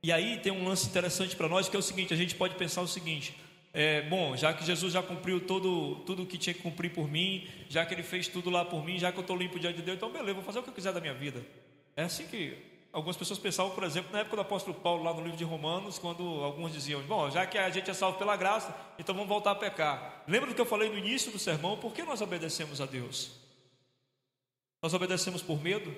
E 0.02 0.10
aí 0.10 0.40
tem 0.40 0.54
um 0.54 0.66
lance 0.66 0.88
interessante 0.88 1.36
para 1.36 1.50
nós 1.50 1.68
que 1.68 1.76
é 1.76 1.80
o 1.80 1.82
seguinte: 1.82 2.14
a 2.14 2.18
gente 2.18 2.34
pode 2.34 2.56
pensar 2.56 2.82
o 2.82 2.88
seguinte. 2.88 3.36
É, 3.74 4.04
bom, 4.04 4.38
já 4.38 4.54
que 4.54 4.66
Jesus 4.66 4.94
já 4.94 5.04
cumpriu 5.04 5.42
todo, 5.42 5.98
tudo 6.06 6.24
o 6.24 6.26
que 6.26 6.38
tinha 6.38 6.54
que 6.54 6.62
cumprir 6.62 6.94
por 6.94 7.12
mim, 7.12 7.46
já 7.68 7.86
que 7.86 7.94
Ele 7.94 8.04
fez 8.04 8.30
tudo 8.30 8.50
lá 8.50 8.64
por 8.64 8.86
mim, 8.86 8.98
já 8.98 9.12
que 9.12 9.18
eu 9.18 9.22
estou 9.22 9.36
limpo 9.36 9.60
diante 9.60 9.76
de 9.76 9.82
Deus, 9.82 9.98
então 9.98 10.10
beleza, 10.10 10.34
vou 10.34 10.44
fazer 10.44 10.60
o 10.60 10.64
que 10.64 10.70
eu 10.70 10.74
quiser 10.74 10.94
da 10.94 11.02
minha 11.02 11.14
vida. 11.14 11.46
É 11.94 12.04
assim 12.04 12.26
que 12.26 12.58
algumas 12.94 13.18
pessoas 13.18 13.38
pensavam, 13.38 13.76
por 13.76 13.84
exemplo, 13.84 14.14
na 14.14 14.20
época 14.20 14.38
do 14.38 14.42
apóstolo 14.44 14.76
Paulo, 14.80 15.04
lá 15.04 15.14
no 15.14 15.22
livro 15.22 15.38
de 15.38 15.44
Romanos, 15.44 16.00
quando 16.00 16.24
alguns 16.24 16.72
diziam: 16.72 17.02
Bom, 17.02 17.30
já 17.30 17.46
que 17.46 17.58
a 17.58 17.70
gente 17.70 17.92
é 17.92 17.94
salvo 17.94 18.18
pela 18.18 18.38
graça, 18.38 18.74
então 18.98 19.14
vamos 19.14 19.28
voltar 19.28 19.52
a 19.52 19.56
pecar. 19.56 20.24
Lembra 20.26 20.50
do 20.50 20.56
que 20.56 20.62
eu 20.62 20.66
falei 20.66 20.90
no 20.90 20.98
início 20.98 21.34
do 21.34 21.38
sermão? 21.38 21.76
Por 21.78 21.94
que 21.94 22.04
nós 22.04 22.22
obedecemos 22.22 22.80
a 22.80 22.86
Deus? 22.86 23.47
Nós 24.82 24.94
obedecemos 24.94 25.42
por 25.42 25.62
medo? 25.62 25.94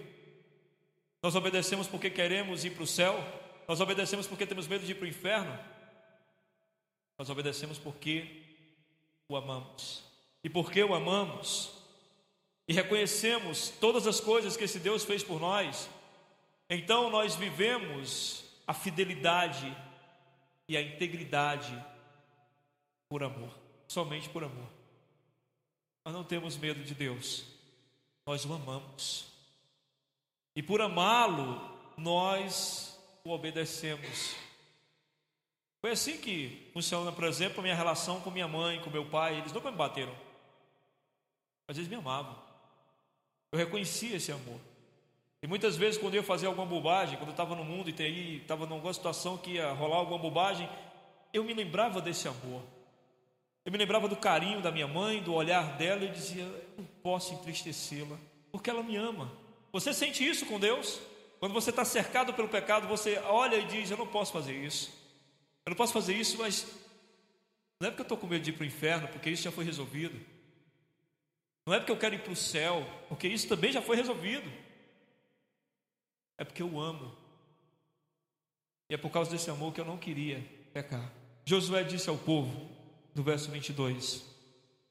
Nós 1.21 1.35
obedecemos 1.35 1.87
porque 1.87 2.09
queremos 2.09 2.63
ir 2.63 2.71
para 2.71 2.83
o 2.83 2.87
céu? 2.87 3.15
Nós 3.67 3.81
obedecemos 3.81 4.27
porque 4.27 4.45
temos 4.45 4.67
medo 4.67 4.85
de 4.85 4.91
ir 4.91 4.95
para 4.95 5.05
o 5.05 5.09
inferno? 5.09 5.59
Nós 7.17 7.29
obedecemos 7.29 7.77
porque 7.77 8.43
o 9.27 9.35
amamos. 9.35 10.03
E 10.43 10.49
porque 10.49 10.83
o 10.83 10.93
amamos 10.93 11.79
e 12.69 12.73
reconhecemos 12.73 13.69
todas 13.81 14.05
as 14.05 14.19
coisas 14.19 14.55
que 14.55 14.63
esse 14.63 14.79
Deus 14.79 15.03
fez 15.03 15.23
por 15.23 15.39
nós, 15.39 15.89
então 16.69 17.09
nós 17.09 17.35
vivemos 17.35 18.45
a 18.67 18.75
fidelidade 18.75 19.75
e 20.67 20.77
a 20.77 20.81
integridade 20.81 21.73
por 23.09 23.23
amor, 23.23 23.49
somente 23.87 24.29
por 24.29 24.43
amor. 24.43 24.69
Nós 26.05 26.13
não 26.13 26.23
temos 26.23 26.55
medo 26.57 26.83
de 26.83 26.93
Deus, 26.93 27.43
nós 28.29 28.45
o 28.45 28.53
amamos. 28.53 29.25
E 30.55 30.61
por 30.61 30.81
amá-lo, 30.81 31.59
nós 31.97 32.95
o 33.23 33.31
obedecemos. 33.31 34.35
Foi 35.81 35.89
assim 35.89 36.15
que 36.17 36.69
funciona, 36.71 37.11
por 37.11 37.23
exemplo, 37.23 37.59
a 37.59 37.63
minha 37.63 37.73
relação 37.73 38.21
com 38.21 38.29
minha 38.29 38.47
mãe, 38.47 38.79
com 38.81 38.91
meu 38.91 39.09
pai. 39.09 39.39
Eles 39.39 39.51
nunca 39.51 39.71
me 39.71 39.77
bateram. 39.77 40.15
Às 41.67 41.77
vezes 41.77 41.89
me 41.89 41.95
amavam. 41.95 42.37
Eu 43.51 43.57
reconhecia 43.57 44.17
esse 44.17 44.31
amor. 44.31 44.59
E 45.41 45.47
muitas 45.47 45.75
vezes, 45.75 45.99
quando 45.99 46.13
eu 46.13 46.21
fazia 46.21 46.49
alguma 46.49 46.67
bobagem, 46.67 47.17
quando 47.17 47.29
eu 47.29 47.33
estava 47.33 47.55
no 47.55 47.65
mundo 47.65 47.89
e 47.89 48.37
estava 48.37 48.71
alguma 48.71 48.93
situação 48.93 49.39
que 49.39 49.53
ia 49.53 49.71
rolar 49.71 49.97
alguma 49.97 50.19
bobagem, 50.19 50.69
eu 51.33 51.43
me 51.43 51.55
lembrava 51.55 51.99
desse 51.99 52.27
amor. 52.27 52.61
Eu 53.69 53.71
me 53.71 53.77
lembrava 53.77 54.08
do 54.08 54.15
carinho 54.15 54.63
da 54.63 54.71
minha 54.71 54.88
mãe, 54.88 55.21
do 55.21 55.32
olhar 55.32 55.77
dela, 55.77 56.03
e 56.03 56.08
dizia: 56.08 56.41
Eu 56.41 56.73
não 56.79 56.86
posso 57.03 57.36
entristecê-la, 57.36 58.17
porque 58.51 58.67
ela 58.67 58.82
me 58.82 58.95
ama. 58.95 59.32
Você 59.71 59.93
sente 59.93 60.27
isso 60.27 60.47
com 60.47 60.60
Deus? 60.60 60.99
Quando 61.39 61.53
você 61.53 61.69
está 61.69 61.86
cercado 61.86 62.34
pelo 62.34 62.47
pecado, 62.47 62.88
você 62.88 63.19
olha 63.19 63.58
e 63.58 63.65
diz: 63.67 63.91
Eu 63.91 63.97
não 63.97 64.08
posso 64.08 64.34
fazer 64.34 64.55
isso. 64.55 64.91
Eu 65.63 65.69
não 65.69 65.77
posso 65.77 65.93
fazer 65.93 66.15
isso, 66.15 66.39
mas 66.39 66.65
não 67.79 67.89
é 67.89 67.91
porque 67.91 68.01
eu 68.01 68.05
estou 68.05 68.17
com 68.17 68.25
medo 68.25 68.41
de 68.41 68.49
ir 68.49 68.53
para 68.53 68.63
o 68.63 68.65
inferno, 68.65 69.08
porque 69.10 69.29
isso 69.29 69.43
já 69.43 69.51
foi 69.51 69.65
resolvido. 69.65 70.19
Não 71.63 71.75
é 71.75 71.77
porque 71.77 71.91
eu 71.91 71.97
quero 71.97 72.15
ir 72.15 72.23
para 72.23 72.34
o 72.34 72.36
céu, 72.36 72.84
porque 73.08 73.27
isso 73.27 73.47
também 73.47 73.71
já 73.71 73.84
foi 73.84 73.95
resolvido. 73.95 74.51
É 76.39 76.43
porque 76.43 76.63
eu 76.63 76.79
amo. 76.79 77.15
E 78.89 78.95
é 78.95 78.97
por 78.97 79.12
causa 79.12 79.29
desse 79.29 79.51
amor 79.51 79.71
que 79.75 79.79
eu 79.79 79.86
não 79.86 79.99
queria 79.99 80.43
pecar. 80.73 81.13
Josué 81.45 81.84
disse 81.84 82.10
ao 82.10 82.17
povo, 82.17 82.78
no 83.15 83.23
verso 83.23 83.49
22: 83.51 84.23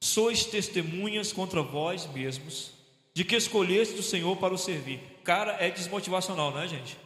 Sois 0.00 0.44
testemunhas 0.44 1.32
contra 1.32 1.62
vós 1.62 2.06
mesmos, 2.06 2.72
de 3.14 3.24
que 3.24 3.36
escolheste 3.36 3.98
o 3.98 4.02
Senhor 4.02 4.36
para 4.36 4.54
o 4.54 4.58
servir. 4.58 5.00
Cara, 5.24 5.56
é 5.58 5.70
desmotivacional, 5.70 6.50
não 6.50 6.60
é, 6.60 6.68
gente? 6.68 6.96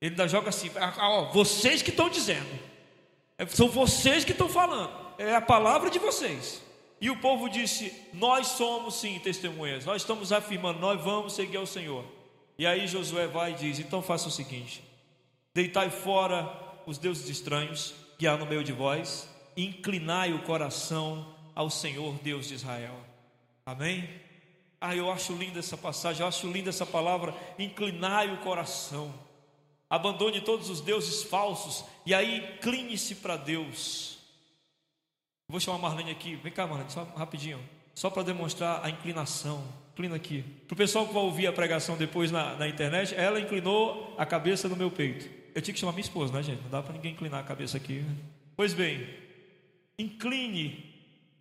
Ele 0.00 0.12
ainda 0.12 0.26
joga 0.26 0.48
assim: 0.48 0.70
ah, 0.76 0.94
ó, 0.98 1.32
vocês 1.32 1.82
que 1.82 1.90
estão 1.90 2.08
dizendo, 2.08 2.48
é, 3.36 3.46
são 3.46 3.68
vocês 3.68 4.24
que 4.24 4.32
estão 4.32 4.48
falando, 4.48 4.90
é 5.18 5.34
a 5.34 5.40
palavra 5.40 5.90
de 5.90 5.98
vocês. 5.98 6.62
E 7.00 7.10
o 7.10 7.16
povo 7.16 7.48
disse: 7.48 7.92
Nós 8.12 8.46
somos 8.48 8.96
sim 8.96 9.18
testemunhas, 9.18 9.84
nós 9.84 10.02
estamos 10.02 10.32
afirmando, 10.32 10.80
nós 10.80 11.00
vamos 11.02 11.34
seguir 11.34 11.56
ao 11.56 11.66
Senhor. 11.66 12.04
E 12.58 12.66
aí 12.66 12.86
Josué 12.86 13.26
vai 13.26 13.52
e 13.52 13.54
diz: 13.54 13.78
Então 13.78 14.02
faça 14.02 14.28
o 14.28 14.30
seguinte: 14.30 14.82
deitai 15.54 15.90
fora 15.90 16.50
os 16.86 16.98
deuses 16.98 17.28
estranhos 17.28 17.94
que 18.18 18.26
há 18.26 18.36
no 18.36 18.46
meio 18.46 18.62
de 18.62 18.72
vós, 18.72 19.28
inclinai 19.66 20.32
o 20.32 20.42
coração 20.42 21.34
ao 21.54 21.70
Senhor 21.70 22.14
Deus 22.22 22.48
de 22.48 22.54
Israel. 22.54 22.96
Amém? 23.64 24.08
Ah, 24.80 24.96
eu 24.96 25.10
acho 25.10 25.34
linda 25.34 25.58
essa 25.58 25.76
passagem, 25.76 26.22
eu 26.22 26.28
acho 26.28 26.50
linda 26.50 26.70
essa 26.70 26.86
palavra, 26.86 27.34
inclinai 27.58 28.32
o 28.32 28.38
coração. 28.38 29.12
Abandone 29.88 30.40
todos 30.40 30.70
os 30.70 30.80
deuses 30.80 31.22
falsos 31.24 31.84
e 32.06 32.14
aí 32.14 32.56
incline-se 32.56 33.16
para 33.16 33.36
Deus. 33.36 34.18
vou 35.48 35.60
chamar 35.60 35.78
a 35.78 35.80
Marlene 35.80 36.12
aqui, 36.12 36.36
vem 36.36 36.52
cá, 36.52 36.66
Marlene, 36.66 36.90
só 36.90 37.04
rapidinho, 37.16 37.60
só 37.94 38.08
para 38.08 38.22
demonstrar 38.22 38.84
a 38.84 38.88
inclinação 38.88 39.62
inclina 40.00 40.16
aqui. 40.16 40.42
Para 40.66 40.74
o 40.74 40.76
pessoal 40.76 41.06
que 41.06 41.12
vai 41.12 41.22
ouvir 41.22 41.46
a 41.46 41.52
pregação 41.52 41.96
depois 41.96 42.30
na, 42.30 42.54
na, 42.56 42.66
internet, 42.66 43.14
ela 43.14 43.38
inclinou 43.38 44.14
a 44.16 44.24
cabeça 44.24 44.68
no 44.68 44.76
meu 44.76 44.90
peito. 44.90 45.28
Eu 45.54 45.60
tinha 45.60 45.74
que 45.74 45.80
chamar 45.80 45.92
minha 45.92 46.02
esposa, 46.04 46.32
né, 46.32 46.42
gente? 46.42 46.62
Não 46.62 46.70
dá 46.70 46.82
para 46.82 46.94
ninguém 46.94 47.12
inclinar 47.12 47.40
a 47.40 47.42
cabeça 47.42 47.76
aqui. 47.76 48.04
Pois 48.56 48.72
bem, 48.72 49.06
incline 50.00 50.90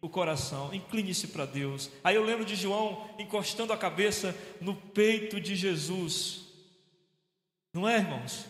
o 0.02 0.08
coração, 0.08 0.74
incline-se 0.74 1.28
para 1.28 1.46
Deus. 1.46 1.92
Aí 2.04 2.16
eu 2.16 2.24
lembro 2.24 2.46
de 2.46 2.56
João 2.56 3.10
encostando 3.20 3.74
a 3.74 3.78
cabeça 3.78 4.36
no 4.62 4.76
peito 4.76 5.40
de 5.40 5.56
Jesus. 5.56 6.46
Não 7.74 7.88
é, 7.88 7.98
irmãos? 7.98 8.46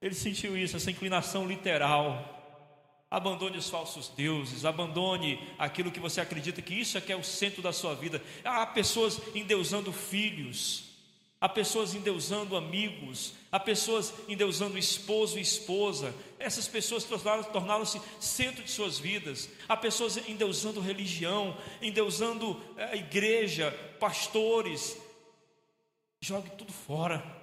Ele 0.00 0.14
sentiu 0.14 0.56
isso, 0.56 0.76
essa 0.76 0.90
inclinação 0.90 1.46
literal. 1.46 2.38
Abandone 3.10 3.58
os 3.58 3.68
falsos 3.68 4.08
deuses, 4.08 4.64
abandone 4.64 5.40
aquilo 5.58 5.90
que 5.90 5.98
você 5.98 6.20
acredita 6.20 6.62
que 6.62 6.74
isso 6.74 6.96
é 6.96 7.00
que 7.00 7.12
é 7.12 7.16
o 7.16 7.24
centro 7.24 7.60
da 7.60 7.72
sua 7.72 7.94
vida. 7.94 8.22
Há 8.44 8.64
pessoas 8.66 9.20
endeusando 9.34 9.92
filhos, 9.92 10.89
há 11.40 11.48
pessoas 11.48 11.94
endeusando 11.94 12.56
amigos, 12.56 13.32
há 13.50 13.58
pessoas 13.58 14.12
endeusando 14.28 14.76
esposo 14.76 15.38
e 15.38 15.42
esposa. 15.42 16.14
Essas 16.38 16.68
pessoas 16.68 17.04
tornaram-se 17.04 18.00
centro 18.20 18.62
de 18.62 18.70
suas 18.70 18.98
vidas. 18.98 19.48
Há 19.68 19.76
pessoas 19.76 20.16
endeusando 20.28 20.80
religião, 20.80 21.56
endeusando 21.80 22.60
a 22.76 22.94
eh, 22.94 22.98
igreja, 22.98 23.72
pastores. 23.98 24.96
Jogue 26.20 26.50
tudo 26.50 26.72
fora. 26.72 27.39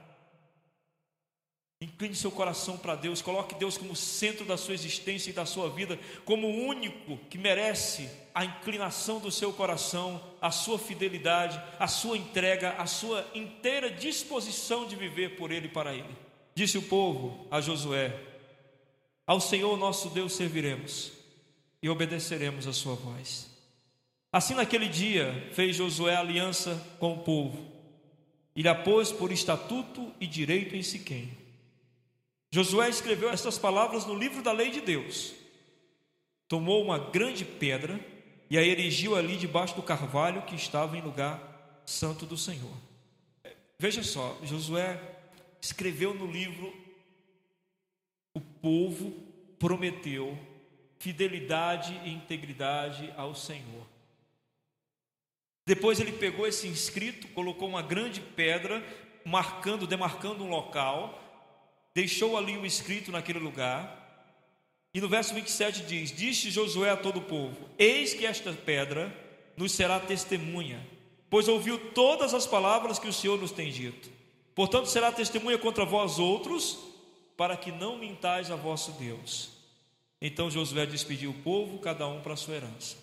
Incline 1.79 2.15
seu 2.15 2.31
coração 2.31 2.75
para 2.75 2.95
Deus, 2.95 3.21
coloque 3.21 3.53
Deus 3.53 3.77
como 3.77 3.95
centro 3.95 4.43
da 4.45 4.57
sua 4.57 4.73
existência 4.73 5.29
e 5.29 5.33
da 5.33 5.45
sua 5.45 5.69
vida, 5.69 5.99
como 6.25 6.47
o 6.47 6.65
único 6.65 7.17
que 7.29 7.37
merece 7.37 8.09
a 8.33 8.43
inclinação 8.43 9.19
do 9.19 9.31
seu 9.31 9.53
coração, 9.53 10.19
a 10.41 10.49
sua 10.49 10.79
fidelidade, 10.79 11.61
a 11.77 11.87
sua 11.87 12.17
entrega, 12.17 12.71
a 12.79 12.87
sua 12.87 13.23
inteira 13.35 13.91
disposição 13.91 14.87
de 14.87 14.95
viver 14.95 15.35
por 15.35 15.51
Ele 15.51 15.67
e 15.67 15.71
para 15.71 15.93
Ele. 15.93 16.17
Disse 16.55 16.79
o 16.79 16.81
povo 16.81 17.45
a 17.51 17.61
Josué: 17.61 18.23
Ao 19.27 19.39
Senhor 19.39 19.77
nosso 19.77 20.09
Deus 20.09 20.33
serviremos 20.33 21.11
e 21.79 21.87
obedeceremos 21.89 22.65
a 22.65 22.73
sua 22.73 22.95
voz. 22.95 23.51
Assim, 24.31 24.55
naquele 24.55 24.89
dia, 24.89 25.47
fez 25.53 25.75
Josué 25.75 26.15
aliança 26.15 26.83
com 26.99 27.13
o 27.13 27.19
povo 27.19 27.71
e 28.55 28.63
lhe 28.63 28.75
pôs 28.77 29.11
por 29.11 29.31
estatuto 29.31 30.11
e 30.19 30.25
direito 30.25 30.75
em 30.75 30.81
Siquém 30.81 31.45
Josué 32.51 32.89
escreveu 32.89 33.29
essas 33.29 33.57
palavras 33.57 34.05
no 34.05 34.15
livro 34.15 34.41
da 34.41 34.51
lei 34.51 34.71
de 34.71 34.81
Deus. 34.81 35.33
Tomou 36.47 36.83
uma 36.83 36.97
grande 36.97 37.43
pedra 37.43 37.99
e 38.49 38.57
a 38.57 38.63
erigiu 38.63 39.15
ali 39.15 39.35
debaixo 39.35 39.75
do 39.75 39.83
carvalho 39.83 40.43
que 40.43 40.55
estava 40.55 40.97
em 40.97 41.01
lugar 41.01 41.81
santo 41.85 42.25
do 42.25 42.37
Senhor. 42.37 42.73
Veja 43.77 44.01
só, 44.01 44.37
Josué 44.43 44.99
escreveu 45.61 46.13
no 46.13 46.25
livro: 46.25 46.73
o 48.33 48.39
povo 48.39 49.11
prometeu 49.59 50.37
fidelidade 50.99 51.93
e 52.05 52.13
integridade 52.13 53.13
ao 53.17 53.35
Senhor. 53.35 53.85
Depois 55.65 55.99
ele 55.99 56.13
pegou 56.13 56.47
esse 56.47 56.67
inscrito, 56.67 57.27
colocou 57.29 57.67
uma 57.67 57.81
grande 57.81 58.21
pedra, 58.21 58.81
marcando, 59.25 59.85
demarcando 59.85 60.43
um 60.43 60.49
local, 60.49 61.26
deixou 61.97 62.37
ali 62.37 62.55
o 62.55 62.63
escrito 62.63 63.11
naquele 63.11 63.39
lugar. 63.39 64.05
E 64.93 65.01
no 65.01 65.09
verso 65.09 65.33
27 65.33 65.81
diz: 65.81 66.15
Disse 66.15 66.51
Josué 66.51 66.91
a 66.91 66.95
todo 66.95 67.17
o 67.17 67.23
povo: 67.23 67.67
Eis 67.75 68.13
que 68.13 68.23
esta 68.23 68.53
pedra 68.53 69.11
nos 69.57 69.71
será 69.71 69.99
testemunha, 69.99 70.87
pois 71.27 71.47
ouviu 71.47 71.91
todas 71.93 72.35
as 72.35 72.45
palavras 72.45 72.99
que 72.99 73.07
o 73.07 73.13
Senhor 73.13 73.39
nos 73.39 73.51
tem 73.51 73.71
dito. 73.71 74.11
Portanto, 74.53 74.85
será 74.85 75.11
testemunha 75.11 75.57
contra 75.57 75.85
vós 75.85 76.19
outros, 76.19 76.77
para 77.35 77.57
que 77.57 77.71
não 77.71 77.97
mintais 77.97 78.51
a 78.51 78.55
vosso 78.55 78.91
Deus. 78.91 79.49
Então 80.21 80.51
Josué 80.51 80.85
despediu 80.85 81.31
o 81.31 81.41
povo, 81.41 81.79
cada 81.79 82.07
um 82.07 82.21
para 82.21 82.33
a 82.33 82.37
sua 82.37 82.57
herança. 82.57 82.95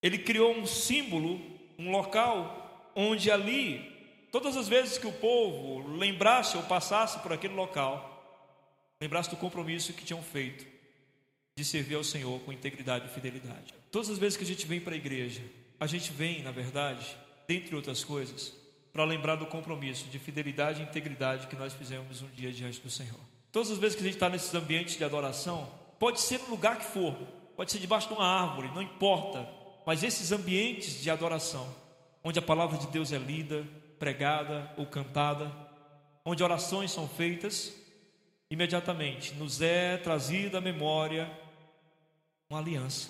Ele 0.00 0.18
criou 0.18 0.54
um 0.54 0.64
símbolo, 0.64 1.40
um 1.76 1.90
local, 1.90 2.92
onde 2.94 3.32
ali 3.32 3.93
Todas 4.34 4.56
as 4.56 4.66
vezes 4.66 4.98
que 4.98 5.06
o 5.06 5.12
povo 5.12 5.96
lembrasse 5.96 6.56
ou 6.56 6.64
passasse 6.64 7.20
por 7.20 7.32
aquele 7.32 7.54
local, 7.54 8.50
lembrasse 9.00 9.30
do 9.30 9.36
compromisso 9.36 9.92
que 9.92 10.04
tinham 10.04 10.20
feito 10.20 10.66
de 11.56 11.64
servir 11.64 11.94
ao 11.94 12.02
Senhor 12.02 12.40
com 12.40 12.52
integridade 12.52 13.06
e 13.06 13.10
fidelidade. 13.10 13.72
Todas 13.92 14.10
as 14.10 14.18
vezes 14.18 14.36
que 14.36 14.42
a 14.42 14.46
gente 14.46 14.66
vem 14.66 14.80
para 14.80 14.92
a 14.92 14.96
igreja, 14.96 15.40
a 15.78 15.86
gente 15.86 16.10
vem, 16.10 16.42
na 16.42 16.50
verdade, 16.50 17.16
dentre 17.46 17.76
outras 17.76 18.02
coisas, 18.02 18.52
para 18.92 19.04
lembrar 19.04 19.36
do 19.36 19.46
compromisso 19.46 20.06
de 20.06 20.18
fidelidade 20.18 20.80
e 20.80 20.84
integridade 20.84 21.46
que 21.46 21.54
nós 21.54 21.72
fizemos 21.72 22.20
um 22.20 22.28
dia 22.30 22.50
diante 22.50 22.80
do 22.80 22.90
Senhor. 22.90 23.20
Todas 23.52 23.70
as 23.70 23.78
vezes 23.78 23.94
que 23.94 24.02
a 24.02 24.04
gente 24.06 24.16
está 24.16 24.28
nesses 24.28 24.52
ambientes 24.52 24.96
de 24.96 25.04
adoração, 25.04 25.70
pode 25.96 26.20
ser 26.20 26.40
no 26.40 26.50
lugar 26.50 26.80
que 26.80 26.86
for, 26.86 27.14
pode 27.54 27.70
ser 27.70 27.78
debaixo 27.78 28.08
de 28.08 28.14
uma 28.14 28.26
árvore, 28.26 28.66
não 28.74 28.82
importa, 28.82 29.48
mas 29.86 30.02
esses 30.02 30.32
ambientes 30.32 31.00
de 31.00 31.08
adoração, 31.08 31.72
onde 32.24 32.40
a 32.40 32.42
palavra 32.42 32.76
de 32.76 32.88
Deus 32.88 33.12
é 33.12 33.18
lida, 33.18 33.64
pregada 34.04 34.70
ou 34.76 34.84
cantada, 34.84 35.50
onde 36.26 36.42
orações 36.42 36.90
são 36.90 37.08
feitas, 37.08 37.74
imediatamente 38.50 39.32
nos 39.32 39.62
é 39.62 39.96
trazida 39.96 40.58
à 40.58 40.60
memória 40.60 41.26
uma 42.50 42.58
aliança. 42.58 43.08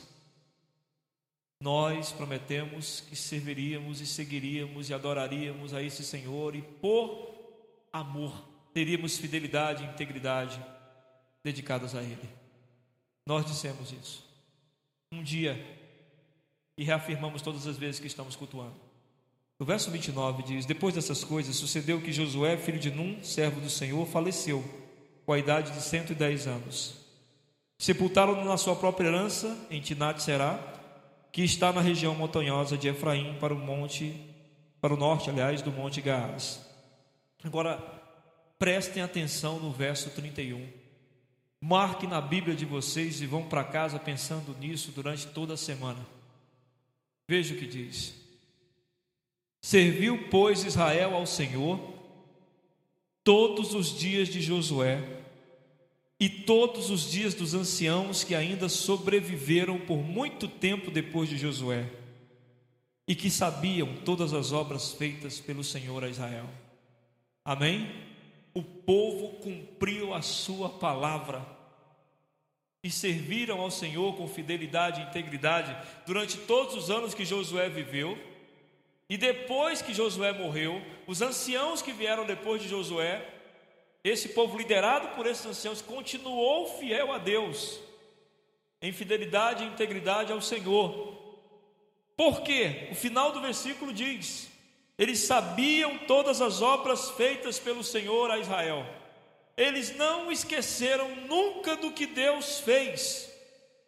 Nós 1.61 2.12
prometemos 2.12 3.00
que 3.00 3.16
serviríamos 3.16 4.00
e 4.00 4.07
seguiríamos 4.07 4.88
e 4.88 4.94
adoraríamos 4.94 5.74
a 5.74 5.83
esse 5.83 6.04
Senhor 6.04 6.54
e 6.54 6.62
por 6.62 7.35
amor 7.92 8.33
teríamos 8.72 9.18
fidelidade 9.18 9.83
e 9.83 9.87
integridade 9.87 10.64
dedicadas 11.42 11.96
a 11.96 12.04
Ele. 12.04 12.28
Nós 13.26 13.44
dissemos 13.44 13.90
isso. 13.90 14.24
Um 15.11 15.24
dia 15.24 15.59
e 16.78 16.85
reafirmamos 16.85 17.42
todas 17.42 17.66
as 17.66 17.76
vezes 17.76 17.98
que 17.98 18.07
estamos 18.07 18.37
cultuando. 18.37 18.93
O 19.59 19.64
verso 19.64 19.90
29 19.90 20.43
diz: 20.43 20.67
Depois 20.67 20.95
dessas 20.95 21.23
coisas, 21.23 21.57
sucedeu 21.57 22.01
que 22.01 22.12
Josué, 22.12 22.57
filho 22.57 22.79
de 22.79 22.90
Num, 22.90 23.23
servo 23.23 23.61
do 23.61 23.71
Senhor, 23.71 24.07
faleceu, 24.07 24.64
com 25.25 25.33
a 25.33 25.38
idade 25.38 25.73
de 25.73 25.81
110 25.81 26.47
anos. 26.47 26.95
Sepultaram-no 27.79 28.45
na 28.45 28.57
sua 28.57 28.75
própria 28.75 29.09
herança, 29.09 29.57
em 29.71 29.81
Tinat 29.81 30.21
Será, 30.21 30.59
que 31.31 31.43
está 31.43 31.73
na 31.73 31.81
região 31.81 32.14
montanhosa 32.14 32.77
de 32.77 32.88
Efraim, 32.88 33.37
para 33.38 33.55
o 33.55 33.59
monte, 33.59 34.14
para 34.81 34.95
o 34.95 34.97
norte, 34.97 35.31
aliás, 35.31 35.62
do 35.62 35.71
monte 35.71 36.01
Gaás. 36.01 36.61
Agora, 37.43 37.79
prestem 38.59 39.03
atenção 39.03 39.61
no 39.61 39.71
verso 39.71 40.11
31. 40.11 40.67
Marque 41.61 42.07
na 42.07 42.21
Bíblia 42.21 42.55
de 42.55 42.64
vocês 42.64 43.21
e 43.21 43.27
vão 43.27 43.45
para 43.45 43.64
casa 43.64 43.99
pensando 43.99 44.57
nisso 44.59 44.93
durante 44.93 45.27
toda 45.29 45.55
a 45.55 45.57
semana. 45.57 46.05
Veja 47.29 47.55
o 47.55 47.59
que 47.59 47.67
diz. 47.67 48.23
Serviu, 49.64 50.29
pois, 50.31 50.62
Israel 50.62 51.14
ao 51.14 51.24
Senhor 51.24 51.81
todos 53.24 53.72
os 53.72 53.98
dias 53.98 54.29
de 54.29 54.42
Josué 54.42 55.03
e 56.20 56.29
todos 56.29 56.90
os 56.90 57.11
dias 57.11 57.33
dos 57.33 57.55
anciãos 57.55 58.22
que 58.22 58.35
ainda 58.35 58.68
sobreviveram 58.68 59.81
por 59.81 59.96
muito 59.96 60.48
tempo 60.48 60.90
depois 60.90 61.31
de 61.31 61.38
Josué 61.38 61.90
e 63.09 63.14
que 63.14 63.31
sabiam 63.31 63.96
todas 64.05 64.35
as 64.35 64.53
obras 64.53 64.92
feitas 64.92 65.40
pelo 65.40 65.64
Senhor 65.64 66.05
a 66.05 66.11
Israel. 66.11 66.50
Amém? 67.42 67.90
O 68.53 68.62
povo 68.62 69.38
cumpriu 69.38 70.12
a 70.12 70.20
sua 70.20 70.68
palavra 70.68 71.42
e 72.83 72.90
serviram 72.90 73.62
ao 73.62 73.70
Senhor 73.70 74.14
com 74.14 74.29
fidelidade 74.29 75.00
e 75.00 75.05
integridade 75.05 75.74
durante 76.07 76.37
todos 76.37 76.74
os 76.74 76.90
anos 76.90 77.14
que 77.14 77.24
Josué 77.24 77.70
viveu 77.70 78.34
e 79.14 79.16
depois 79.16 79.81
que 79.81 79.94
Josué 79.94 80.33
morreu, 80.33 80.83
os 81.07 81.22
anciãos 81.22 81.81
que 81.81 81.92
vieram 81.92 82.27
depois 82.27 82.61
de 82.61 82.66
Josué, 82.66 83.24
esse 84.03 84.31
povo 84.31 84.59
liderado 84.59 85.14
por 85.14 85.24
esses 85.24 85.46
anciãos 85.46 85.81
continuou 85.81 86.81
fiel 86.81 87.12
a 87.12 87.18
Deus, 87.18 87.79
em 88.83 88.90
fidelidade 88.90 89.62
e 89.62 89.68
integridade 89.68 90.33
ao 90.33 90.40
Senhor. 90.40 91.38
Por 92.16 92.42
quê? 92.42 92.88
O 92.90 92.96
final 92.96 93.31
do 93.31 93.40
versículo 93.40 93.92
diz: 93.92 94.50
eles 94.98 95.20
sabiam 95.20 95.96
todas 96.09 96.42
as 96.42 96.61
obras 96.61 97.11
feitas 97.11 97.57
pelo 97.57 97.85
Senhor 97.85 98.33
a 98.33 98.38
Israel. 98.38 98.85
Eles 99.57 99.94
não 99.94 100.33
esqueceram 100.33 101.14
nunca 101.29 101.77
do 101.77 101.92
que 101.92 102.05
Deus 102.05 102.59
fez. 102.59 103.33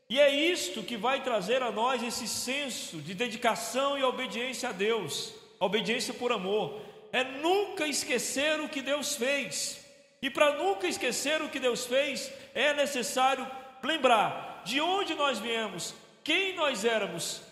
E 0.09 0.21
é 0.21 0.31
isto 0.31 0.85
que 0.85 0.97
vai 0.97 1.23
trazer 1.23 1.62
a 1.62 1.73
nós 1.73 2.03
esse 2.03 2.29
senso 2.29 2.99
de 2.99 3.12
dedicação 3.12 3.99
e 3.99 4.05
obediência 4.05 4.69
a 4.69 4.73
Deus, 4.73 5.35
obediência 5.59 6.14
por 6.14 6.31
amor. 6.31 6.81
É 7.12 7.25
nunca 7.25 7.87
esquecer 7.87 8.61
o 8.61 8.69
que 8.69 8.81
Deus 8.81 9.16
fez. 9.16 9.85
E 10.23 10.31
para 10.31 10.55
nunca 10.55 10.87
esquecer 10.87 11.42
o 11.42 11.49
que 11.49 11.59
Deus 11.59 11.87
fez, 11.87 12.33
é 12.55 12.73
necessário 12.73 13.47
lembrar 13.83 14.62
de 14.64 14.81
onde 14.81 15.14
nós 15.14 15.38
viemos, 15.38 15.95
quem 16.23 16.55
nós 16.55 16.85
éramos, 16.85 17.42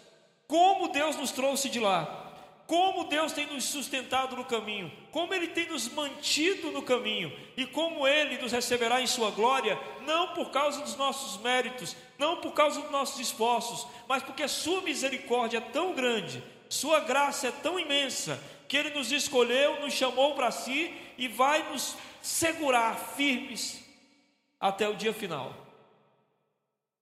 como 0.46 0.88
Deus 0.88 1.16
nos 1.16 1.30
trouxe 1.30 1.68
de 1.68 1.80
lá 1.80 2.24
como 2.66 3.04
Deus 3.04 3.32
tem 3.32 3.46
nos 3.46 3.64
sustentado 3.64 4.36
no 4.36 4.44
caminho, 4.44 4.90
como 5.10 5.34
Ele 5.34 5.48
tem 5.48 5.68
nos 5.68 5.88
mantido 5.88 6.70
no 6.70 6.82
caminho 6.82 7.32
e 7.56 7.66
como 7.66 8.06
Ele 8.06 8.38
nos 8.38 8.52
receberá 8.52 9.00
em 9.00 9.06
Sua 9.06 9.30
glória, 9.30 9.78
não 10.06 10.28
por 10.28 10.50
causa 10.50 10.80
dos 10.80 10.96
nossos 10.96 11.40
méritos, 11.42 11.94
não 12.18 12.40
por 12.40 12.52
causa 12.52 12.80
dos 12.80 12.90
nossos 12.90 13.20
esforços, 13.20 13.86
mas 14.08 14.22
porque 14.22 14.46
Sua 14.48 14.82
misericórdia 14.82 15.58
é 15.58 15.60
tão 15.60 15.94
grande, 15.94 16.42
Sua 16.68 17.00
graça 17.00 17.48
é 17.48 17.52
tão 17.52 17.78
imensa, 17.78 18.42
que 18.68 18.76
Ele 18.76 18.90
nos 18.90 19.12
escolheu, 19.12 19.80
nos 19.80 19.92
chamou 19.92 20.34
para 20.34 20.50
si 20.50 20.94
e 21.18 21.28
vai 21.28 21.70
nos 21.70 21.96
segurar 22.22 22.96
firmes 22.96 23.84
até 24.58 24.88
o 24.88 24.96
dia 24.96 25.12
final. 25.12 25.54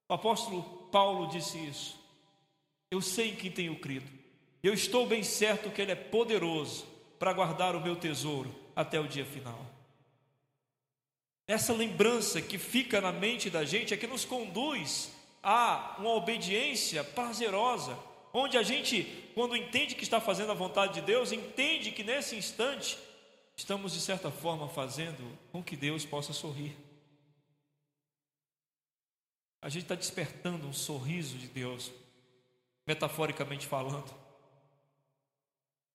O 0.08 0.14
apóstolo 0.14 0.62
Paulo 0.90 1.28
disse 1.28 1.58
isso. 1.58 2.02
Eu 2.90 3.00
sei 3.00 3.30
em 3.30 3.36
quem 3.36 3.50
tenho 3.50 3.78
crido 3.78 4.22
eu 4.62 4.72
estou 4.72 5.06
bem 5.06 5.24
certo 5.24 5.70
que 5.70 5.82
Ele 5.82 5.90
é 5.90 5.96
poderoso 5.96 6.86
para 7.18 7.32
guardar 7.32 7.74
o 7.74 7.80
meu 7.80 7.96
tesouro 7.96 8.54
até 8.76 9.00
o 9.00 9.08
dia 9.08 9.24
final. 9.24 9.58
Essa 11.46 11.72
lembrança 11.72 12.40
que 12.40 12.58
fica 12.58 13.00
na 13.00 13.12
mente 13.12 13.50
da 13.50 13.64
gente 13.64 13.92
é 13.92 13.96
que 13.96 14.06
nos 14.06 14.24
conduz 14.24 15.12
a 15.42 15.96
uma 15.98 16.10
obediência 16.10 17.02
prazerosa, 17.02 17.98
onde 18.32 18.56
a 18.56 18.62
gente, 18.62 19.04
quando 19.34 19.56
entende 19.56 19.94
que 19.94 20.04
está 20.04 20.20
fazendo 20.20 20.52
a 20.52 20.54
vontade 20.54 20.94
de 20.94 21.00
Deus, 21.02 21.32
entende 21.32 21.90
que 21.90 22.04
nesse 22.04 22.36
instante 22.36 22.98
estamos 23.56 23.92
de 23.92 24.00
certa 24.00 24.30
forma 24.30 24.68
fazendo 24.68 25.38
com 25.50 25.62
que 25.62 25.76
Deus 25.76 26.04
possa 26.04 26.32
sorrir. 26.32 26.76
A 29.60 29.68
gente 29.68 29.82
está 29.82 29.94
despertando 29.94 30.66
um 30.66 30.72
sorriso 30.72 31.36
de 31.36 31.48
Deus, 31.48 31.92
metaforicamente 32.86 33.66
falando 33.66 34.22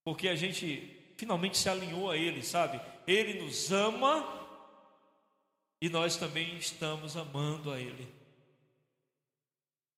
porque 0.07 0.29
a 0.29 0.35
gente 0.37 0.95
finalmente 1.17 1.57
se 1.57 1.67
alinhou 1.67 2.09
a 2.09 2.15
Ele, 2.15 2.41
sabe? 2.41 2.79
Ele 3.05 3.43
nos 3.43 3.73
ama 3.73 4.23
e 5.81 5.89
nós 5.89 6.17
também 6.17 6.57
estamos 6.57 7.15
amando 7.15 7.71
a 7.71 7.79
Ele. 7.79 8.07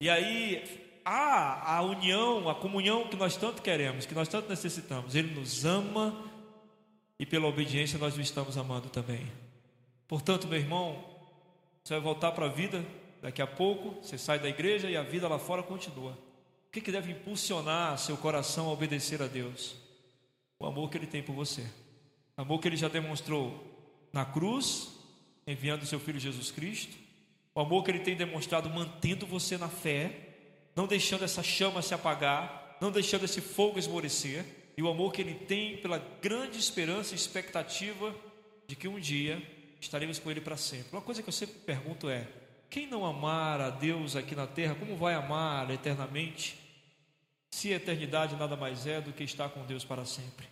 E 0.01 0.09
aí 0.09 1.01
há 1.03 1.77
a 1.77 1.81
união, 1.81 2.49
a 2.49 2.55
comunhão 2.55 3.07
que 3.07 3.15
nós 3.15 3.35
tanto 3.35 3.61
queremos, 3.61 4.05
que 4.05 4.13
nós 4.13 4.27
tanto 4.27 4.49
necessitamos. 4.49 5.15
Ele 5.15 5.33
nos 5.33 5.65
ama 5.65 6.29
e 7.17 7.25
pela 7.25 7.47
obediência 7.47 7.99
nós 7.99 8.17
o 8.17 8.21
estamos 8.21 8.57
amando 8.57 8.89
também. 8.89 9.31
Portanto, 10.07 10.47
meu 10.47 10.59
irmão, 10.59 11.03
você 11.83 11.93
vai 11.93 12.01
voltar 12.01 12.31
para 12.31 12.45
a 12.45 12.49
vida 12.49 12.85
daqui 13.21 13.41
a 13.41 13.47
pouco, 13.47 14.01
você 14.01 14.17
sai 14.17 14.39
da 14.39 14.47
igreja 14.47 14.89
e 14.89 14.95
a 14.95 15.03
vida 15.03 15.27
lá 15.27 15.37
fora 15.37 15.61
continua. 15.61 16.11
O 16.67 16.71
que, 16.71 16.81
que 16.81 16.91
deve 16.91 17.11
impulsionar 17.11 17.97
seu 17.97 18.15
coração 18.15 18.69
a 18.69 18.73
obedecer 18.73 19.21
a 19.21 19.27
Deus? 19.27 19.75
o 20.59 20.65
amor 20.65 20.89
que 20.89 20.97
Ele 20.97 21.07
tem 21.07 21.23
por 21.23 21.33
você. 21.33 21.65
O 22.37 22.41
amor 22.41 22.59
que 22.59 22.67
Ele 22.67 22.75
já 22.75 22.89
demonstrou 22.89 23.63
na 24.11 24.25
cruz, 24.25 24.89
enviando 25.51 25.85
seu 25.85 25.99
Filho 25.99 26.19
Jesus 26.19 26.51
Cristo. 26.51 26.95
O 27.53 27.59
amor 27.59 27.83
que 27.83 27.91
Ele 27.91 27.99
tem 27.99 28.15
demonstrado 28.15 28.69
mantendo 28.69 29.25
você 29.25 29.57
na 29.57 29.67
fé, 29.67 30.35
não 30.75 30.87
deixando 30.87 31.23
essa 31.23 31.43
chama 31.43 31.81
se 31.81 31.93
apagar, 31.93 32.77
não 32.79 32.91
deixando 32.91 33.25
esse 33.25 33.41
fogo 33.41 33.79
esmorecer. 33.79 34.45
E 34.77 34.83
o 34.83 34.87
amor 34.87 35.11
que 35.11 35.21
Ele 35.21 35.33
tem 35.33 35.77
pela 35.77 35.97
grande 36.21 36.57
esperança 36.57 37.13
e 37.13 37.17
expectativa 37.17 38.15
de 38.67 38.75
que 38.75 38.87
um 38.87 38.99
dia 38.99 39.41
estaremos 39.81 40.19
com 40.19 40.31
Ele 40.31 40.41
para 40.41 40.55
sempre. 40.55 40.89
Uma 40.93 41.01
coisa 41.01 41.21
que 41.21 41.29
eu 41.29 41.33
sempre 41.33 41.55
pergunto 41.65 42.09
é: 42.09 42.27
quem 42.69 42.87
não 42.87 43.05
amar 43.05 43.59
a 43.59 43.69
Deus 43.69 44.15
aqui 44.15 44.35
na 44.35 44.47
terra, 44.47 44.75
como 44.75 44.95
vai 44.95 45.15
amar 45.15 45.69
eternamente? 45.71 46.69
se 47.51 47.73
a 47.73 47.77
eternidade 47.77 48.35
nada 48.35 48.55
mais 48.55 48.85
é 48.85 49.01
do 49.01 49.11
que 49.11 49.23
estar 49.23 49.49
com 49.49 49.65
Deus 49.65 49.83
para 49.83 50.05
sempre. 50.05 50.47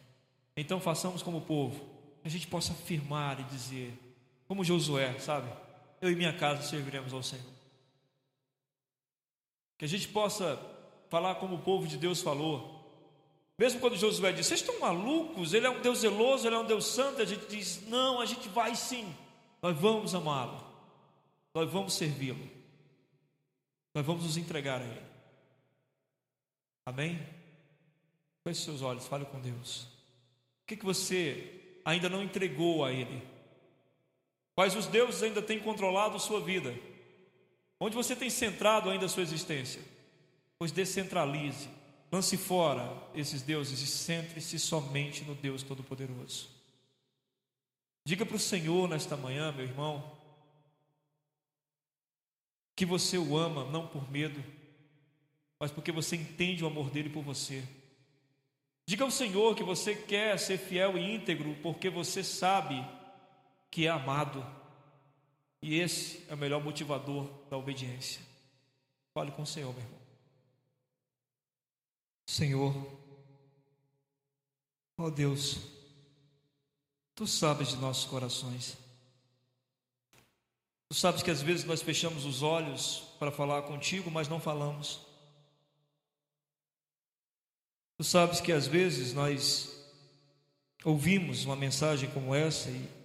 Então 0.56 0.80
façamos 0.80 1.22
como 1.22 1.42
povo, 1.42 1.88
a 2.24 2.30
gente 2.30 2.48
possa 2.48 2.74
afirmar 2.74 3.40
e 3.40 3.44
dizer, 3.44 3.94
como 4.48 4.64
Josué, 4.64 5.20
sabe? 5.20 5.52
Eu 6.02 6.12
e 6.12 6.16
minha 6.16 6.34
casa 6.34 6.62
serviremos 6.62 7.14
ao 7.14 7.22
Senhor. 7.22 7.46
Que 9.78 9.86
a 9.86 9.88
gente 9.88 10.08
possa 10.08 10.60
falar 11.10 11.36
como 11.36 11.56
o 11.56 11.62
povo 11.62 11.88
de 11.88 11.98
Deus 11.98 12.22
falou. 12.22 12.76
Mesmo 13.58 13.80
quando 13.80 13.98
Josué 13.98 14.32
disse, 14.32 14.50
vocês 14.50 14.62
estão 14.62 14.80
malucos? 14.80 15.54
Ele 15.54 15.66
é 15.66 15.70
um 15.70 15.82
Deus 15.82 16.00
zeloso, 16.00 16.48
ele 16.48 16.56
é 16.56 16.60
um 16.60 16.66
Deus 16.66 16.86
santo. 16.86 17.22
A 17.22 17.26
gente 17.26 17.48
diz, 17.48 17.88
não, 17.88 18.22
a 18.22 18.26
gente 18.26 18.48
vai 18.50 18.76
sim. 18.76 19.16
Nós 19.62 19.78
vamos 19.78 20.14
amá-lo. 20.14 20.64
Nós 21.54 21.72
vamos 21.72 21.94
servi-lo. 21.94 22.48
Nós 23.94 24.06
vamos 24.06 24.24
nos 24.24 24.38
entregar 24.38 24.82
a 24.82 24.86
Ele. 24.86 25.02
Amém? 26.86 27.20
Feche 28.44 28.62
seus 28.62 28.82
olhos, 28.82 29.08
fale 29.08 29.26
com 29.26 29.42
Deus. 29.42 29.82
O 30.64 30.68
que, 30.68 30.78
que 30.78 30.86
você 30.86 31.80
ainda 31.84 32.08
não 32.08 32.24
entregou 32.24 32.86
a 32.86 32.92
Ele? 32.92 33.22
Quais 34.58 34.76
os 34.76 34.88
deuses 34.88 35.22
ainda 35.22 35.40
têm 35.40 35.60
controlado 35.60 36.20
sua 36.20 36.42
vida? 36.42 36.74
Onde 37.80 37.96
você 37.96 38.16
tem 38.16 38.28
centrado 38.28 38.90
ainda 38.90 39.06
a 39.06 39.08
sua 39.08 39.22
existência? 39.22 39.80
Pois 40.58 40.72
descentralize, 40.72 41.70
lance 42.12 42.36
fora 42.38 42.92
esses 43.14 43.44
deuses 43.44 43.80
e 43.84 43.86
centre-se 43.86 44.58
somente 44.58 45.24
no 45.24 45.36
Deus 45.36 45.62
Todo-Poderoso. 45.62 46.50
Diga 48.04 48.26
para 48.26 48.36
o 48.36 48.40
Senhor 48.40 48.90
nesta 48.90 49.16
manhã, 49.16 49.52
meu 49.52 49.64
irmão, 49.64 50.12
que 52.76 52.84
você 52.84 53.16
o 53.16 53.38
ama 53.38 53.64
não 53.66 53.86
por 53.86 54.10
medo, 54.10 54.44
mas 55.60 55.70
porque 55.70 55.92
você 55.92 56.16
entende 56.16 56.64
o 56.64 56.68
amor 56.68 56.90
dele 56.90 57.12
por 57.12 57.22
você. 57.22 57.64
Diga 58.88 59.04
ao 59.04 59.12
Senhor 59.12 59.56
que 59.56 59.64
você 59.64 59.94
quer 59.94 60.40
ser 60.40 60.58
fiel 60.58 60.98
e 60.98 61.14
íntegro, 61.14 61.56
porque 61.62 61.92
você 61.92 62.24
sabe 62.24 62.84
que 63.78 63.86
é 63.86 63.92
amado. 63.92 64.44
E 65.62 65.76
esse 65.76 66.26
é 66.30 66.34
o 66.34 66.38
melhor 66.38 66.64
motivador 66.64 67.30
da 67.48 67.56
obediência. 67.56 68.20
Fale 69.14 69.32
com 69.32 69.44
o 69.44 69.46
Senhor, 69.46 69.72
meu 69.72 69.84
irmão. 69.84 70.00
Senhor, 72.26 73.00
ó 74.98 75.12
Deus, 75.12 75.60
Tu 77.14 77.28
sabes 77.28 77.68
de 77.68 77.76
nossos 77.76 78.06
corações. 78.06 78.78
Tu 80.90 80.96
sabes 80.96 81.22
que 81.22 81.30
às 81.30 81.44
vezes 81.44 81.64
nós 81.64 81.84
fechamos 81.84 82.26
os 82.26 82.42
olhos 82.42 83.04
para 83.20 83.32
falar 83.32 83.62
contigo, 83.62 84.10
mas 84.10 84.28
não 84.28 84.40
falamos. 84.40 85.02
Tu 87.96 88.04
sabes 88.04 88.42
que 88.42 88.52
às 88.52 88.66
vezes 88.66 89.14
nós 89.14 89.88
ouvimos 90.84 91.46
uma 91.46 91.56
mensagem 91.56 92.10
como 92.10 92.34
essa 92.34 92.72
e, 92.72 92.97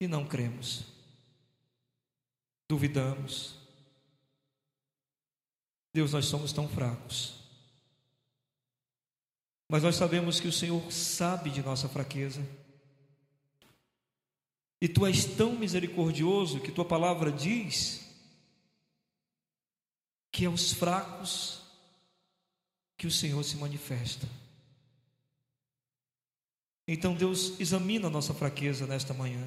e 0.00 0.06
não 0.06 0.26
cremos, 0.26 0.84
duvidamos. 2.68 3.54
Deus, 5.94 6.12
nós 6.12 6.26
somos 6.26 6.52
tão 6.52 6.68
fracos. 6.68 7.36
Mas 9.68 9.82
nós 9.82 9.96
sabemos 9.96 10.38
que 10.38 10.46
o 10.46 10.52
Senhor 10.52 10.92
sabe 10.92 11.50
de 11.50 11.62
nossa 11.62 11.88
fraqueza. 11.88 12.46
E 14.80 14.88
tu 14.88 15.06
és 15.06 15.24
tão 15.24 15.56
misericordioso 15.56 16.60
que 16.60 16.70
tua 16.70 16.84
palavra 16.84 17.32
diz 17.32 18.06
que 20.30 20.44
é 20.44 20.50
os 20.50 20.72
fracos 20.72 21.62
que 22.98 23.06
o 23.06 23.10
Senhor 23.10 23.42
se 23.42 23.56
manifesta. 23.56 24.28
Então, 26.86 27.14
Deus, 27.14 27.58
examina 27.58 28.06
a 28.06 28.10
nossa 28.10 28.34
fraqueza 28.34 28.86
nesta 28.86 29.12
manhã. 29.12 29.44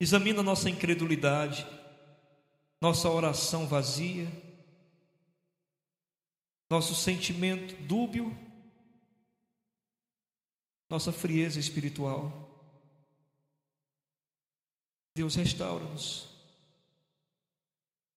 Examina 0.00 0.42
nossa 0.42 0.70
incredulidade, 0.70 1.66
nossa 2.80 3.10
oração 3.10 3.66
vazia, 3.66 4.26
nosso 6.70 6.94
sentimento 6.94 7.74
dúbio, 7.82 8.34
nossa 10.88 11.12
frieza 11.12 11.60
espiritual. 11.60 12.48
Deus, 15.14 15.34
restaura-nos. 15.34 16.30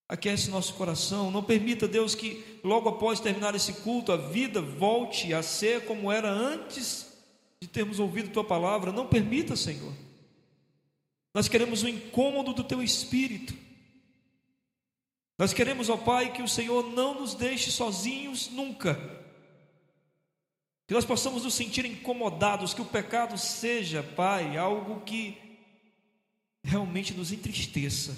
Aquece 0.08 0.50
nosso 0.50 0.76
coração. 0.76 1.32
Não 1.32 1.44
permita, 1.44 1.86
Deus, 1.86 2.16
que 2.16 2.60
logo 2.64 2.88
após 2.88 3.20
terminar 3.20 3.56
esse 3.56 3.74
culto, 3.82 4.12
a 4.12 4.18
vida 4.18 4.62
volte 4.62 5.34
a 5.34 5.44
ser 5.44 5.86
como 5.86 6.10
era 6.10 6.30
antes 6.32 7.12
de 7.60 7.68
termos 7.68 8.00
ouvido 8.00 8.32
tua 8.32 8.44
palavra. 8.44 8.92
Não 8.92 9.08
permita, 9.08 9.56
Senhor. 9.56 9.94
Nós 11.34 11.48
queremos 11.48 11.82
o 11.82 11.90
incômodo 11.90 12.54
do 12.54 12.64
teu 12.64 12.84
espírito. 12.84 13.54
Nós 15.38 15.52
queremos, 15.52 15.90
ó 15.90 15.98
Pai, 15.98 16.32
que 16.32 16.44
o 16.44 16.48
Senhor 16.48 16.92
não 16.92 17.20
nos 17.20 17.34
deixe 17.34 17.72
sozinhos 17.72 18.50
nunca. 18.50 18.96
Que 20.88 20.94
nós 20.94 21.06
possamos 21.06 21.44
nos 21.44 21.56
sentir 21.56 21.86
incomodados, 21.86 22.74
que 22.74 22.82
o 22.82 22.86
pecado 22.86 23.38
seja, 23.38 24.04
Pai, 24.04 24.58
algo 24.58 25.02
que 25.02 25.38
realmente 26.64 27.14
nos 27.14 27.32
entristeça. 27.32 28.16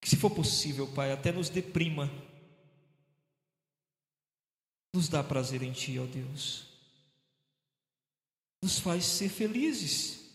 Que, 0.00 0.10
se 0.10 0.16
for 0.16 0.30
possível, 0.30 0.86
Pai, 0.88 1.10
até 1.10 1.32
nos 1.32 1.48
deprima. 1.48 2.12
Nos 4.92 5.08
dá 5.08 5.24
prazer 5.24 5.62
em 5.62 5.72
Ti, 5.72 5.98
ó 5.98 6.04
Deus. 6.04 6.66
Nos 8.62 8.78
faz 8.78 9.04
ser 9.04 9.30
felizes. 9.30 10.25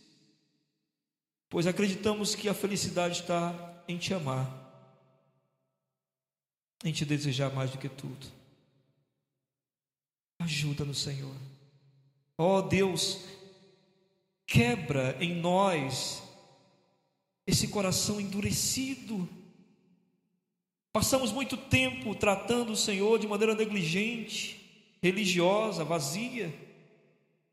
Pois 1.51 1.67
acreditamos 1.67 2.33
que 2.33 2.47
a 2.47 2.53
felicidade 2.53 3.19
está 3.19 3.83
em 3.85 3.97
Te 3.97 4.13
amar, 4.13 4.49
em 6.81 6.93
Te 6.93 7.03
desejar 7.03 7.53
mais 7.53 7.69
do 7.69 7.77
que 7.77 7.89
tudo. 7.89 8.25
Ajuda-nos, 10.39 11.01
Senhor. 11.01 11.35
Ó 12.37 12.61
Deus, 12.61 13.25
quebra 14.47 15.17
em 15.19 15.35
nós 15.35 16.23
esse 17.45 17.67
coração 17.67 18.21
endurecido. 18.21 19.27
Passamos 20.93 21.33
muito 21.33 21.57
tempo 21.57 22.15
tratando 22.15 22.71
o 22.71 22.77
Senhor 22.77 23.19
de 23.19 23.27
maneira 23.27 23.53
negligente, 23.53 24.95
religiosa, 25.03 25.83
vazia. 25.83 26.57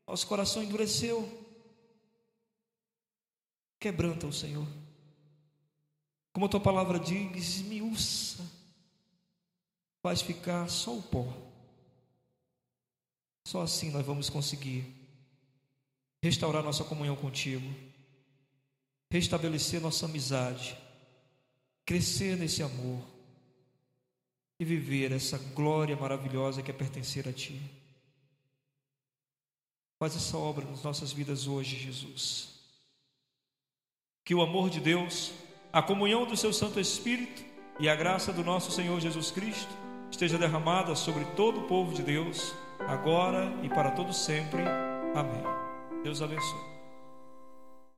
Nosso 0.07 0.25
coração 0.25 0.63
endureceu. 0.63 1.38
Quebranta 3.79 4.27
o 4.27 4.33
Senhor. 4.33 4.67
Como 6.33 6.45
a 6.45 6.49
tua 6.49 6.59
palavra 6.59 6.99
diz, 6.99 7.35
esmiuça. 7.35 8.45
Faz 10.01 10.21
ficar 10.21 10.69
só 10.69 10.95
o 10.97 11.01
pó. 11.01 11.27
Só 13.45 13.61
assim 13.61 13.89
nós 13.91 14.05
vamos 14.05 14.29
conseguir 14.29 14.85
restaurar 16.21 16.63
nossa 16.63 16.83
comunhão 16.83 17.15
contigo, 17.15 17.67
restabelecer 19.09 19.81
nossa 19.81 20.05
amizade, 20.05 20.77
crescer 21.85 22.37
nesse 22.37 22.61
amor 22.61 23.01
e 24.59 24.65
viver 24.65 25.11
essa 25.11 25.37
glória 25.37 25.95
maravilhosa 25.95 26.61
que 26.61 26.69
é 26.69 26.73
pertencer 26.73 27.27
a 27.27 27.33
Ti. 27.33 27.59
Faz 29.97 30.15
essa 30.15 30.37
obra 30.37 30.65
nas 30.65 30.83
nossas 30.83 31.11
vidas 31.11 31.47
hoje, 31.47 31.77
Jesus. 31.77 32.48
Que 34.29 34.35
o 34.35 34.43
amor 34.43 34.69
de 34.69 34.79
Deus, 34.79 35.33
a 35.73 35.81
comunhão 35.81 36.23
do 36.23 36.37
Seu 36.37 36.53
Santo 36.53 36.79
Espírito 36.79 37.43
e 37.79 37.89
a 37.89 37.95
graça 37.95 38.31
do 38.31 38.43
nosso 38.43 38.71
Senhor 38.71 38.99
Jesus 38.99 39.31
Cristo 39.31 39.73
esteja 40.11 40.37
derramada 40.37 40.93
sobre 40.93 41.25
todo 41.35 41.61
o 41.61 41.63
povo 41.63 41.95
de 41.95 42.03
Deus, 42.03 42.53
agora 42.87 43.51
e 43.63 43.69
para 43.69 43.89
todo 43.89 44.13
sempre. 44.13 44.61
Amém. 45.15 45.41
Deus 46.03 46.21
abençoe. 46.21 46.78